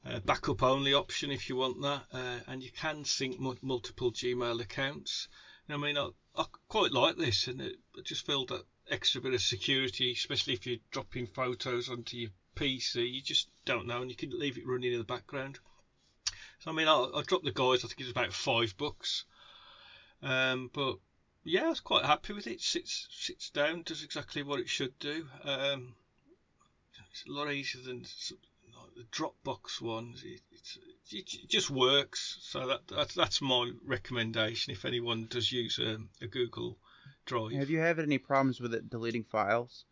Uh, 0.05 0.21
backup 0.21 0.63
only 0.63 0.95
option 0.95 1.31
if 1.31 1.49
you 1.49 1.57
want 1.57 1.81
that, 1.83 2.07
uh, 2.13 2.39
and 2.47 2.63
you 2.63 2.71
can 2.71 3.05
sync 3.05 3.39
multiple 3.41 4.13
Gmail 4.13 4.61
accounts. 4.61 5.29
I 5.69 5.77
mean, 5.77 5.99
I, 5.99 6.09
I 6.35 6.45
quite 6.69 6.93
like 6.93 7.17
this, 7.17 7.47
and 7.47 7.61
it, 7.61 7.77
I 7.97 8.01
just 8.03 8.25
feel 8.25 8.47
that 8.47 8.65
extra 8.91 9.21
bit 9.21 9.35
of 9.35 9.43
security, 9.43 10.13
especially 10.13 10.55
if 10.55 10.67
you're 10.67 10.79
dropping 10.91 11.27
photos 11.27 11.89
onto 11.89 12.17
your 12.17 12.31
PC. 12.55 13.13
You 13.13 13.21
just 13.21 13.49
don't 13.65 13.87
know, 13.87 14.01
and 14.01 14.11
you 14.11 14.17
can 14.17 14.31
leave 14.31 14.57
it 14.57 14.67
running 14.67 14.93
in 14.93 14.99
the 14.99 15.05
background. 15.05 15.59
So 16.61 16.71
I 16.71 16.75
mean, 16.75 16.89
I, 16.89 17.11
I 17.15 17.23
dropped 17.23 17.45
the 17.45 17.53
guys. 17.53 17.85
I 17.85 17.89
think 17.89 18.01
it 18.01 18.05
was 18.05 18.11
about 18.11 18.33
five 18.33 18.75
bucks, 18.79 19.25
um, 20.23 20.71
but 20.73 20.97
yeah, 21.45 21.67
I 21.67 21.69
was 21.69 21.81
quite 21.81 22.05
happy 22.05 22.33
with 22.33 22.47
it. 22.47 22.61
Sits 22.61 23.09
sits 23.11 23.51
down, 23.51 23.83
does 23.83 24.03
exactly 24.03 24.43
what 24.43 24.61
it 24.61 24.69
should 24.69 24.99
do. 24.99 25.29
Um, 25.45 25.95
it's 27.11 27.25
a 27.27 27.33
lot 27.33 27.53
easier 27.53 27.83
than 27.83 28.05
the 28.97 29.05
Dropbox 29.05 29.81
one. 29.81 30.14
It, 30.25 30.41
it, 31.11 31.49
just 31.49 31.71
works. 31.71 32.38
So 32.43 32.67
that 32.67 32.81
that's, 32.88 33.14
that's 33.14 33.41
my 33.41 33.71
recommendation. 33.85 34.73
If 34.73 34.85
anyone 34.85 35.27
does 35.31 35.51
use 35.51 35.79
a, 35.79 35.99
a 36.23 36.27
Google 36.27 36.79
Drive, 37.27 37.53
have 37.53 37.71
you 37.71 37.79
had 37.79 37.99
any 37.99 38.19
problems 38.19 38.61
with 38.61 38.75
it 38.75 38.91
deleting 38.91 39.25
files? 39.25 39.85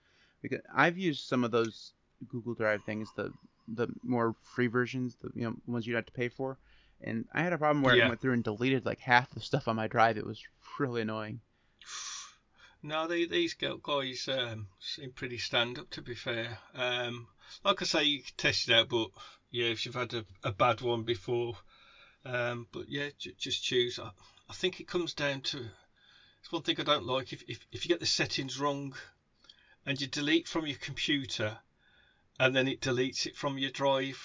Because 0.42 0.60
I've 0.74 0.98
used 0.98 1.26
some 1.26 1.44
of 1.44 1.50
those 1.50 1.92
Google 2.28 2.54
Drive 2.54 2.82
things, 2.84 3.08
the 3.16 3.32
the 3.68 3.88
more 4.02 4.34
free 4.42 4.68
versions, 4.68 5.16
the 5.16 5.30
you 5.34 5.44
know 5.44 5.56
ones 5.66 5.86
you 5.86 5.96
have 5.96 6.06
to 6.06 6.12
pay 6.12 6.28
for, 6.28 6.58
and 7.00 7.26
I 7.32 7.42
had 7.42 7.52
a 7.52 7.58
problem 7.58 7.82
where 7.82 7.96
yeah. 7.96 8.06
I 8.06 8.08
went 8.08 8.20
through 8.20 8.34
and 8.34 8.44
deleted 8.44 8.86
like 8.86 9.00
half 9.00 9.30
the 9.30 9.40
stuff 9.40 9.68
on 9.68 9.76
my 9.76 9.88
drive. 9.88 10.16
It 10.16 10.26
was 10.26 10.42
really 10.78 11.02
annoying. 11.02 11.40
No, 12.82 13.08
they, 13.08 13.24
these 13.24 13.54
guys 13.54 14.28
um, 14.28 14.68
seem 14.78 15.10
pretty 15.10 15.38
stand 15.38 15.78
up. 15.78 15.90
To 15.90 16.02
be 16.02 16.14
fair, 16.14 16.58
um, 16.74 17.26
like 17.64 17.82
I 17.82 17.84
say, 17.84 18.04
you 18.04 18.20
can 18.20 18.32
test 18.36 18.68
it 18.68 18.74
out, 18.74 18.88
but 18.88 19.08
yeah, 19.50 19.66
if 19.66 19.84
you've 19.84 19.94
had 19.94 20.12
a, 20.14 20.24
a 20.42 20.50
bad 20.50 20.80
one 20.80 21.02
before, 21.02 21.54
um, 22.24 22.66
but 22.72 22.88
yeah, 22.88 23.08
j- 23.18 23.32
just 23.38 23.62
choose. 23.62 23.98
I, 23.98 24.10
I, 24.48 24.52
think 24.52 24.80
it 24.80 24.86
comes 24.86 25.12
down 25.12 25.40
to 25.42 25.68
it's 26.40 26.52
one 26.52 26.62
thing 26.62 26.76
I 26.78 26.82
don't 26.82 27.06
like. 27.06 27.32
If, 27.32 27.42
if 27.46 27.58
if 27.72 27.84
you 27.84 27.88
get 27.88 28.00
the 28.00 28.06
settings 28.06 28.58
wrong, 28.58 28.94
and 29.84 30.00
you 30.00 30.06
delete 30.06 30.48
from 30.48 30.66
your 30.66 30.76
computer, 30.80 31.58
and 32.38 32.54
then 32.54 32.66
it 32.66 32.80
deletes 32.80 33.26
it 33.26 33.36
from 33.36 33.58
your 33.58 33.70
drive, 33.70 34.18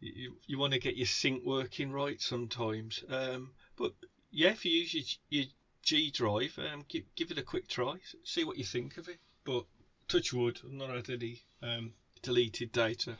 you 0.00 0.36
you 0.46 0.58
want 0.58 0.72
to 0.72 0.78
get 0.78 0.96
your 0.96 1.06
sync 1.06 1.42
working 1.44 1.90
right 1.90 2.20
sometimes. 2.20 3.02
Um, 3.08 3.52
but 3.76 3.92
yeah, 4.30 4.50
if 4.50 4.64
you 4.64 4.72
use 4.72 4.94
your, 4.94 5.04
your 5.30 5.44
G 5.82 6.10
drive, 6.10 6.58
um, 6.58 6.84
give, 6.88 7.02
give 7.14 7.30
it 7.30 7.38
a 7.38 7.42
quick 7.42 7.68
try, 7.68 7.96
see 8.24 8.42
what 8.42 8.56
you 8.56 8.64
think 8.64 8.96
of 8.96 9.08
it. 9.08 9.18
But 9.44 9.64
touch 10.08 10.32
wood, 10.32 10.58
I've 10.64 10.70
not 10.70 10.88
had 10.88 11.10
any 11.10 11.42
um, 11.62 11.92
deleted 12.24 12.72
data. 12.72 13.16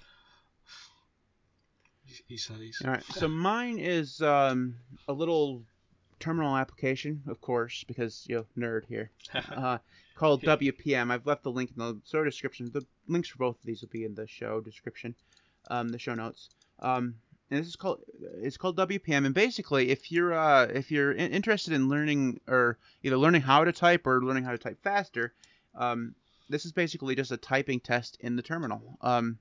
He 2.27 2.37
says. 2.37 2.59
All 2.85 2.91
right, 2.91 3.05
so 3.05 3.29
mine 3.29 3.79
is 3.79 4.21
um, 4.23 4.77
a 5.09 5.13
little 5.13 5.63
terminal 6.21 6.57
application, 6.57 7.23
of 7.27 7.41
course, 7.41 7.85
because 7.85 8.25
you 8.29 8.37
know 8.37 8.47
nerd 8.57 8.87
here, 8.87 9.11
uh, 9.35 9.79
called 10.15 10.43
WPM. 10.43 11.11
I've 11.11 11.27
left 11.27 11.43
the 11.43 11.51
link 11.51 11.71
in 11.77 11.79
the 11.79 12.01
show 12.07 12.25
description. 12.25 12.71
The 12.73 12.85
links 13.09 13.29
for 13.29 13.39
both 13.39 13.59
of 13.59 13.65
these 13.65 13.83
will 13.83 13.89
be 13.89 14.05
in 14.05 14.15
the 14.15 14.27
show 14.27 14.61
description, 14.61 15.15
um, 15.71 15.89
the 15.89 15.99
show 15.99 16.15
notes. 16.15 16.51
Um, 16.81 17.17
and 17.51 17.61
this 17.61 17.69
is 17.69 17.77
called 17.77 18.01
it's 18.21 18.57
called 18.57 18.77
WPM. 18.77 19.27
And 19.27 19.35
basically, 19.35 19.91
if 19.91 20.11
you're 20.11 20.35
uh, 20.35 20.67
if 20.67 20.91
you're 20.91 21.13
interested 21.13 21.73
in 21.73 21.89
learning 21.89 22.41
or 22.49 22.79
either 23.03 23.17
learning 23.17 23.43
how 23.43 23.65
to 23.65 23.73
type 23.73 24.07
or 24.07 24.23
learning 24.23 24.45
how 24.45 24.53
to 24.53 24.59
type 24.59 24.83
faster, 24.83 25.35
um, 25.75 26.15
this 26.49 26.65
is 26.65 26.73
basically 26.73 27.15
just 27.15 27.33
a 27.33 27.37
typing 27.37 27.81
test 27.81 28.17
in 28.21 28.37
the 28.37 28.43
terminal. 28.43 28.99
Um, 29.01 29.39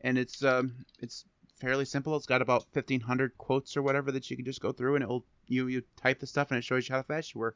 and 0.00 0.16
it's 0.18 0.42
um, 0.44 0.74
it's 1.00 1.24
fairly 1.58 1.84
simple. 1.84 2.16
It's 2.16 2.26
got 2.26 2.42
about 2.42 2.66
1,500 2.72 3.36
quotes 3.36 3.76
or 3.76 3.82
whatever 3.82 4.12
that 4.12 4.30
you 4.30 4.36
can 4.36 4.44
just 4.44 4.60
go 4.60 4.72
through, 4.72 4.94
and 4.94 5.02
it'll 5.02 5.24
you 5.46 5.66
you 5.66 5.82
type 5.96 6.20
the 6.20 6.26
stuff 6.26 6.50
and 6.50 6.58
it 6.58 6.64
shows 6.64 6.88
you 6.88 6.94
how 6.94 7.02
fast 7.02 7.34
you 7.34 7.40
were. 7.40 7.54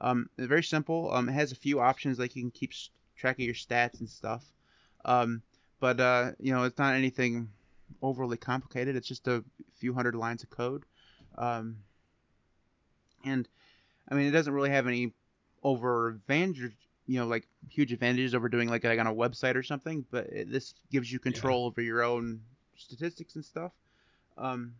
Um, 0.00 0.28
very 0.38 0.62
simple. 0.62 1.12
Um, 1.12 1.28
it 1.28 1.32
has 1.32 1.52
a 1.52 1.56
few 1.56 1.80
options 1.80 2.18
like 2.18 2.34
you 2.34 2.42
can 2.42 2.50
keep 2.50 2.72
track 3.16 3.36
of 3.36 3.44
your 3.44 3.54
stats 3.54 4.00
and 4.00 4.08
stuff. 4.08 4.44
Um, 5.04 5.42
but 5.80 6.00
uh, 6.00 6.32
you 6.40 6.52
know, 6.52 6.64
it's 6.64 6.78
not 6.78 6.94
anything 6.94 7.50
overly 8.02 8.36
complicated. 8.36 8.96
It's 8.96 9.08
just 9.08 9.28
a 9.28 9.44
few 9.76 9.94
hundred 9.94 10.14
lines 10.14 10.42
of 10.42 10.50
code. 10.50 10.84
Um, 11.36 11.78
and 13.24 13.48
I 14.08 14.14
mean, 14.14 14.26
it 14.26 14.32
doesn't 14.32 14.52
really 14.52 14.70
have 14.70 14.86
any 14.86 15.12
over 15.62 16.08
advantage, 16.08 16.76
you 17.06 17.18
know, 17.18 17.26
like 17.26 17.46
huge 17.68 17.92
advantages 17.92 18.34
over 18.34 18.48
doing 18.48 18.68
like, 18.68 18.84
like 18.84 18.98
on 18.98 19.06
a 19.06 19.14
website 19.14 19.56
or 19.56 19.62
something. 19.62 20.04
But 20.10 20.26
it, 20.26 20.50
this 20.50 20.74
gives 20.90 21.12
you 21.12 21.18
control 21.18 21.62
yeah. 21.62 21.66
over 21.66 21.80
your 21.82 22.02
own 22.02 22.40
statistics 22.76 23.34
and 23.34 23.44
stuff. 23.44 23.72
Um, 24.36 24.74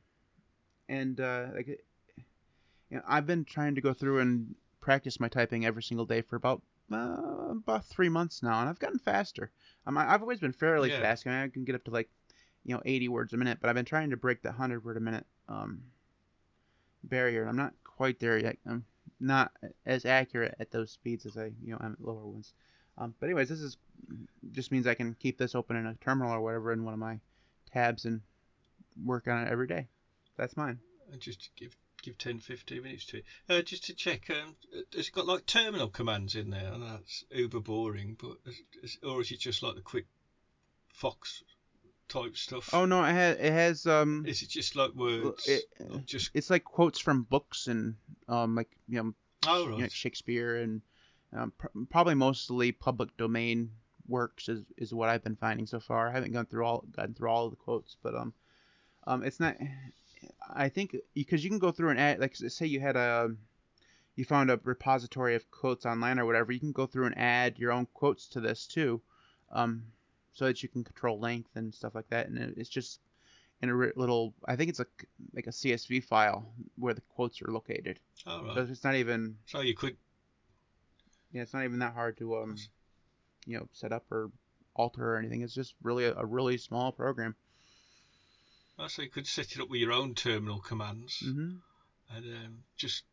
and 0.88 1.20
uh, 1.20 1.46
like, 1.54 1.66
you 1.66 2.96
know, 2.96 3.02
I've 3.06 3.26
been 3.26 3.44
trying 3.44 3.74
to 3.74 3.80
go 3.80 3.92
through 3.92 4.20
and 4.20 4.54
practice 4.80 5.20
my 5.20 5.28
typing 5.28 5.64
every 5.64 5.82
single 5.82 6.06
day 6.06 6.20
for 6.20 6.36
about 6.36 6.62
uh, 6.92 7.50
about 7.50 7.84
three 7.86 8.10
months 8.10 8.42
now, 8.42 8.60
and 8.60 8.68
I've 8.68 8.78
gotten 8.78 8.98
faster. 8.98 9.50
Um, 9.86 9.96
I, 9.96 10.12
I've 10.12 10.20
always 10.20 10.40
been 10.40 10.52
fairly 10.52 10.90
yeah. 10.90 11.00
fast. 11.00 11.26
I, 11.26 11.30
mean, 11.30 11.38
I 11.40 11.48
can 11.48 11.64
get 11.64 11.74
up 11.74 11.84
to 11.84 11.90
like 11.90 12.10
you 12.64 12.74
know 12.74 12.82
80 12.84 13.08
words 13.08 13.32
a 13.32 13.36
minute, 13.36 13.58
but 13.60 13.68
I've 13.68 13.76
been 13.76 13.84
trying 13.84 14.10
to 14.10 14.16
break 14.16 14.42
the 14.42 14.50
100 14.50 14.84
word 14.84 14.96
a 14.96 15.00
minute 15.00 15.26
um, 15.48 15.82
barrier. 17.02 17.46
I'm 17.46 17.56
not 17.56 17.72
quite 17.84 18.20
there 18.20 18.38
yet. 18.38 18.58
I'm 18.66 18.84
not 19.24 19.52
as 19.86 20.04
accurate 20.04 20.54
at 20.60 20.70
those 20.70 20.90
speeds 20.90 21.26
as 21.26 21.36
I 21.36 21.46
you 21.62 21.72
know 21.72 21.78
am 21.80 21.96
at 21.98 22.06
lower 22.06 22.26
ones. 22.26 22.52
Um, 22.98 23.14
but 23.18 23.26
anyways, 23.26 23.48
this 23.48 23.60
is 23.60 23.76
just 24.52 24.70
means 24.70 24.86
I 24.86 24.94
can 24.94 25.14
keep 25.18 25.38
this 25.38 25.54
open 25.54 25.76
in 25.76 25.86
a 25.86 25.94
terminal 25.94 26.32
or 26.32 26.40
whatever 26.40 26.72
in 26.72 26.84
one 26.84 26.94
of 26.94 27.00
my 27.00 27.18
tabs 27.72 28.04
and 28.04 28.20
work 29.02 29.26
on 29.26 29.44
it 29.44 29.50
every 29.50 29.66
day. 29.66 29.88
That's 30.36 30.56
mine. 30.56 30.78
And 31.10 31.20
just 31.20 31.50
give 31.56 31.76
give 32.02 32.18
10, 32.18 32.40
15 32.40 32.82
minutes 32.82 33.06
to 33.06 33.18
it. 33.18 33.24
Uh, 33.48 33.62
just 33.62 33.84
to 33.84 33.94
check, 33.94 34.28
um, 34.28 34.54
has 34.94 35.08
it 35.08 35.14
got 35.14 35.26
like 35.26 35.46
terminal 35.46 35.88
commands 35.88 36.34
in 36.34 36.50
there? 36.50 36.70
I 36.72 36.76
know 36.76 36.90
that's 36.92 37.24
uber 37.30 37.60
boring, 37.60 38.16
but 38.20 38.36
is, 38.82 38.98
or 39.02 39.22
is 39.22 39.32
it 39.32 39.40
just 39.40 39.62
like 39.62 39.74
the 39.74 39.80
quick 39.80 40.06
Fox 40.88 41.42
type 42.08 42.36
stuff? 42.36 42.70
Oh 42.72 42.84
no, 42.84 43.04
it 43.04 43.12
has 43.12 43.36
it 43.38 43.52
has 43.52 43.86
um. 43.86 44.24
Is 44.26 44.42
it 44.42 44.48
just 44.48 44.76
like 44.76 44.94
words? 44.94 45.48
It, 45.48 45.64
just 46.06 46.30
it's 46.34 46.50
like 46.50 46.64
quotes 46.64 46.98
from 46.98 47.22
books 47.22 47.66
and 47.66 47.96
um 48.28 48.54
like 48.54 48.70
you 48.88 49.02
know, 49.02 49.14
oh, 49.46 49.66
right. 49.66 49.76
you 49.76 49.82
know 49.82 49.88
Shakespeare 49.88 50.56
and 50.56 50.82
um, 51.32 51.52
pr- 51.58 51.68
probably 51.90 52.14
mostly 52.14 52.72
public 52.72 53.16
domain 53.16 53.70
works 54.06 54.48
is, 54.48 54.64
is 54.76 54.92
what 54.92 55.08
I've 55.08 55.24
been 55.24 55.36
finding 55.36 55.66
so 55.66 55.80
far. 55.80 56.08
I 56.08 56.12
haven't 56.12 56.32
gone 56.32 56.46
through 56.46 56.64
all 56.64 56.84
gotten 56.94 57.14
through 57.14 57.30
all 57.30 57.50
the 57.50 57.56
quotes, 57.56 57.96
but 58.02 58.14
um 58.14 58.32
um 59.06 59.22
it's 59.22 59.40
not. 59.40 59.56
I 60.48 60.68
think 60.68 60.96
because 61.14 61.44
you 61.44 61.50
can 61.50 61.58
go 61.58 61.70
through 61.70 61.90
and 61.90 62.00
add 62.00 62.20
like 62.20 62.36
say 62.36 62.66
you 62.66 62.80
had 62.80 62.96
a 62.96 63.34
you 64.16 64.24
found 64.24 64.50
a 64.50 64.60
repository 64.62 65.34
of 65.34 65.50
quotes 65.50 65.86
online 65.86 66.18
or 66.18 66.26
whatever, 66.26 66.52
you 66.52 66.60
can 66.60 66.72
go 66.72 66.86
through 66.86 67.06
and 67.06 67.18
add 67.18 67.58
your 67.58 67.72
own 67.72 67.86
quotes 67.94 68.28
to 68.28 68.40
this 68.40 68.66
too. 68.66 69.00
Um, 69.50 69.84
so 70.34 70.44
that 70.46 70.62
you 70.62 70.68
can 70.68 70.84
control 70.84 71.18
length 71.18 71.50
and 71.54 71.74
stuff 71.74 71.94
like 71.94 72.08
that. 72.10 72.28
And 72.28 72.38
it's 72.56 72.68
just 72.68 73.00
in 73.62 73.70
a 73.70 73.74
little, 73.96 74.34
I 74.46 74.56
think 74.56 74.68
it's 74.68 74.80
a 74.80 74.86
like 75.32 75.46
a 75.46 75.50
CSV 75.50 76.04
file 76.04 76.46
where 76.76 76.94
the 76.94 77.02
quotes 77.14 77.40
are 77.40 77.50
located. 77.50 77.98
Oh, 78.26 78.44
right. 78.44 78.54
So 78.54 78.66
it's 78.70 78.84
not 78.84 78.96
even. 78.96 79.36
So 79.46 79.60
you 79.60 79.74
could. 79.74 79.96
Yeah, 81.32 81.42
it's 81.42 81.54
not 81.54 81.64
even 81.64 81.80
that 81.80 81.94
hard 81.94 82.18
to 82.18 82.36
um, 82.36 82.56
you 83.46 83.58
know, 83.58 83.68
set 83.72 83.92
up 83.92 84.04
or 84.10 84.30
alter 84.76 85.14
or 85.14 85.18
anything. 85.18 85.42
It's 85.42 85.54
just 85.54 85.74
really 85.82 86.04
a, 86.04 86.14
a 86.14 86.24
really 86.24 86.58
small 86.58 86.92
program. 86.92 87.34
Oh, 88.78 88.88
so 88.88 89.02
you 89.02 89.08
could 89.10 89.26
set 89.26 89.52
it 89.52 89.60
up 89.60 89.68
with 89.68 89.80
your 89.80 89.92
own 89.92 90.14
terminal 90.14 90.58
commands 90.58 91.22
mm-hmm. 91.24 91.56
and 92.16 92.24
um, 92.24 92.58
just 92.76 93.04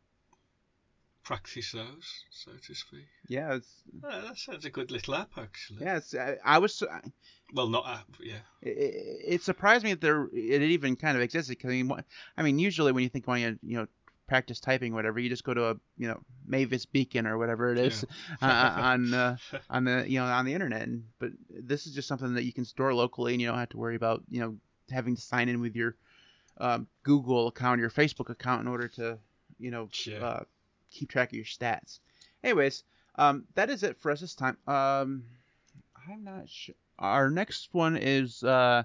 practice 1.24 1.72
those, 1.72 2.24
so 2.30 2.52
to 2.66 2.74
speak. 2.74 3.06
Yeah, 3.28 3.54
it's 3.54 3.82
Oh, 4.04 4.22
that 4.22 4.36
sounds 4.36 4.64
a 4.64 4.70
good 4.70 4.90
little 4.90 5.14
app, 5.14 5.30
actually. 5.38 5.84
yeah, 5.84 6.00
I, 6.18 6.36
I 6.44 6.58
was 6.58 6.82
Well, 7.54 7.68
not 7.68 7.86
app, 7.86 8.16
yeah. 8.20 8.38
it, 8.62 9.22
it 9.26 9.42
surprised 9.42 9.84
me 9.84 9.90
that 9.90 10.00
there 10.00 10.28
it 10.32 10.62
even 10.62 10.96
kind 10.96 11.16
of 11.16 11.22
existed. 11.22 11.60
Cause 11.60 11.70
I 11.70 11.82
mean, 11.82 11.92
I 12.36 12.42
mean, 12.42 12.58
usually 12.58 12.92
when 12.92 13.02
you 13.02 13.08
think 13.08 13.26
when 13.26 13.40
you 13.40 13.58
you 13.62 13.76
know 13.78 13.86
practice 14.28 14.60
typing 14.60 14.92
or 14.92 14.96
whatever, 14.96 15.20
you 15.20 15.28
just 15.28 15.44
go 15.44 15.54
to 15.54 15.70
a 15.70 15.74
you 15.98 16.08
know 16.08 16.20
Mavis 16.46 16.86
Beacon 16.86 17.26
or 17.26 17.38
whatever 17.38 17.72
it 17.72 17.78
is 17.78 18.04
uh, 18.42 18.72
on 18.76 19.14
uh, 19.14 19.36
on 19.70 19.84
the 19.84 20.04
you 20.08 20.18
know 20.18 20.26
on 20.26 20.44
the 20.44 20.54
internet. 20.54 20.82
And, 20.82 21.04
but 21.18 21.30
this 21.50 21.86
is 21.86 21.94
just 21.94 22.08
something 22.08 22.34
that 22.34 22.44
you 22.44 22.52
can 22.52 22.64
store 22.64 22.94
locally, 22.94 23.32
and 23.34 23.40
you 23.40 23.48
don't 23.48 23.58
have 23.58 23.70
to 23.70 23.78
worry 23.78 23.96
about 23.96 24.22
you 24.28 24.40
know 24.40 24.56
having 24.90 25.14
to 25.16 25.22
sign 25.22 25.48
in 25.48 25.60
with 25.60 25.76
your 25.76 25.96
um, 26.58 26.86
Google 27.02 27.48
account, 27.48 27.78
or 27.80 27.82
your 27.82 27.90
Facebook 27.90 28.30
account 28.30 28.62
in 28.62 28.68
order 28.68 28.88
to 28.88 29.18
you 29.58 29.70
know 29.70 29.88
Yeah. 30.06 30.24
uh, 30.24 30.40
keep 30.92 31.10
track 31.10 31.30
of 31.30 31.34
your 31.34 31.44
stats. 31.44 32.00
Anyways, 32.44 32.84
um, 33.16 33.44
that 33.54 33.70
is 33.70 33.82
it 33.82 33.96
for 33.98 34.10
us 34.10 34.20
this 34.20 34.34
time. 34.34 34.56
Um, 34.66 35.24
I'm 36.08 36.24
not 36.24 36.48
sure. 36.48 36.74
Our 36.98 37.30
next 37.30 37.68
one 37.72 37.96
is 37.96 38.42
uh, 38.44 38.84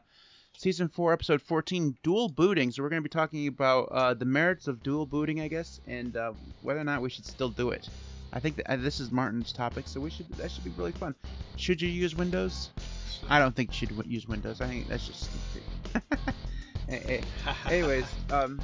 season 0.57 0.87
four, 0.87 1.13
episode 1.13 1.41
14, 1.41 1.97
dual 2.03 2.29
booting. 2.29 2.71
So 2.71 2.81
we're 2.81 2.89
going 2.89 3.01
to 3.01 3.07
be 3.07 3.09
talking 3.09 3.47
about 3.47 3.89
uh, 3.91 4.13
the 4.13 4.25
merits 4.25 4.67
of 4.67 4.81
dual 4.83 5.05
booting, 5.05 5.41
I 5.41 5.47
guess, 5.47 5.79
and 5.87 6.15
uh, 6.15 6.33
whether 6.61 6.79
or 6.79 6.83
not 6.83 7.01
we 7.01 7.09
should 7.09 7.25
still 7.25 7.49
do 7.49 7.69
it. 7.69 7.89
I 8.33 8.39
think 8.39 8.57
that, 8.57 8.71
uh, 8.71 8.75
this 8.77 8.99
is 8.99 9.11
Martin's 9.11 9.53
topic, 9.53 9.87
so 9.87 9.99
we 9.99 10.09
should 10.09 10.29
that 10.33 10.51
should 10.51 10.63
be 10.63 10.71
really 10.71 10.91
fun. 10.91 11.15
Should 11.55 11.81
you 11.81 11.89
use 11.89 12.15
Windows? 12.15 12.71
I 13.29 13.39
don't 13.39 13.55
think 13.55 13.69
you 13.69 13.87
should 13.87 14.05
use 14.05 14.27
Windows. 14.27 14.61
I 14.61 14.67
think 14.67 14.87
that's 14.87 15.07
just 15.07 15.29
stupid. 15.29 16.27
Anyways, 17.67 18.05
um, 18.31 18.61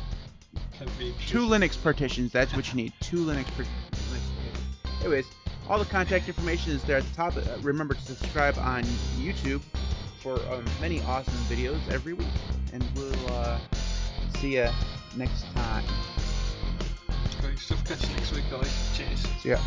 two. 1.26 1.40
Linux 1.40 1.82
partitions. 1.82 2.32
That's 2.32 2.54
what 2.56 2.70
you 2.70 2.76
need. 2.76 2.94
Two 3.00 3.26
Linux 3.26 3.46
partitions. 3.48 3.70
Anyways, 5.02 5.26
all 5.70 5.80
the 5.80 5.86
contact 5.86 6.28
information 6.28 6.72
is 6.72 6.84
there 6.84 6.98
at 6.98 7.04
the 7.04 7.16
top. 7.16 7.36
Uh, 7.36 7.42
remember 7.62 7.94
to 7.94 8.02
subscribe 8.02 8.58
on 8.58 8.84
YouTube 9.18 9.62
for 10.20 10.40
um, 10.52 10.66
many 10.80 11.02
awesome 11.02 11.34
videos 11.46 11.80
every 11.92 12.14
week, 12.14 12.28
and 12.72 12.84
we'll 12.96 13.34
uh, 13.34 13.60
see 14.40 14.56
you 14.56 14.70
next 15.16 15.46
time. 15.54 15.84
Great 17.42 17.60
stuff. 17.60 17.84
Catch 17.86 18.08
you 18.08 18.16
next 18.16 18.32
week, 18.34 18.46
guys. 18.50 18.98
Cheers. 18.98 19.46
Ya. 19.46 19.60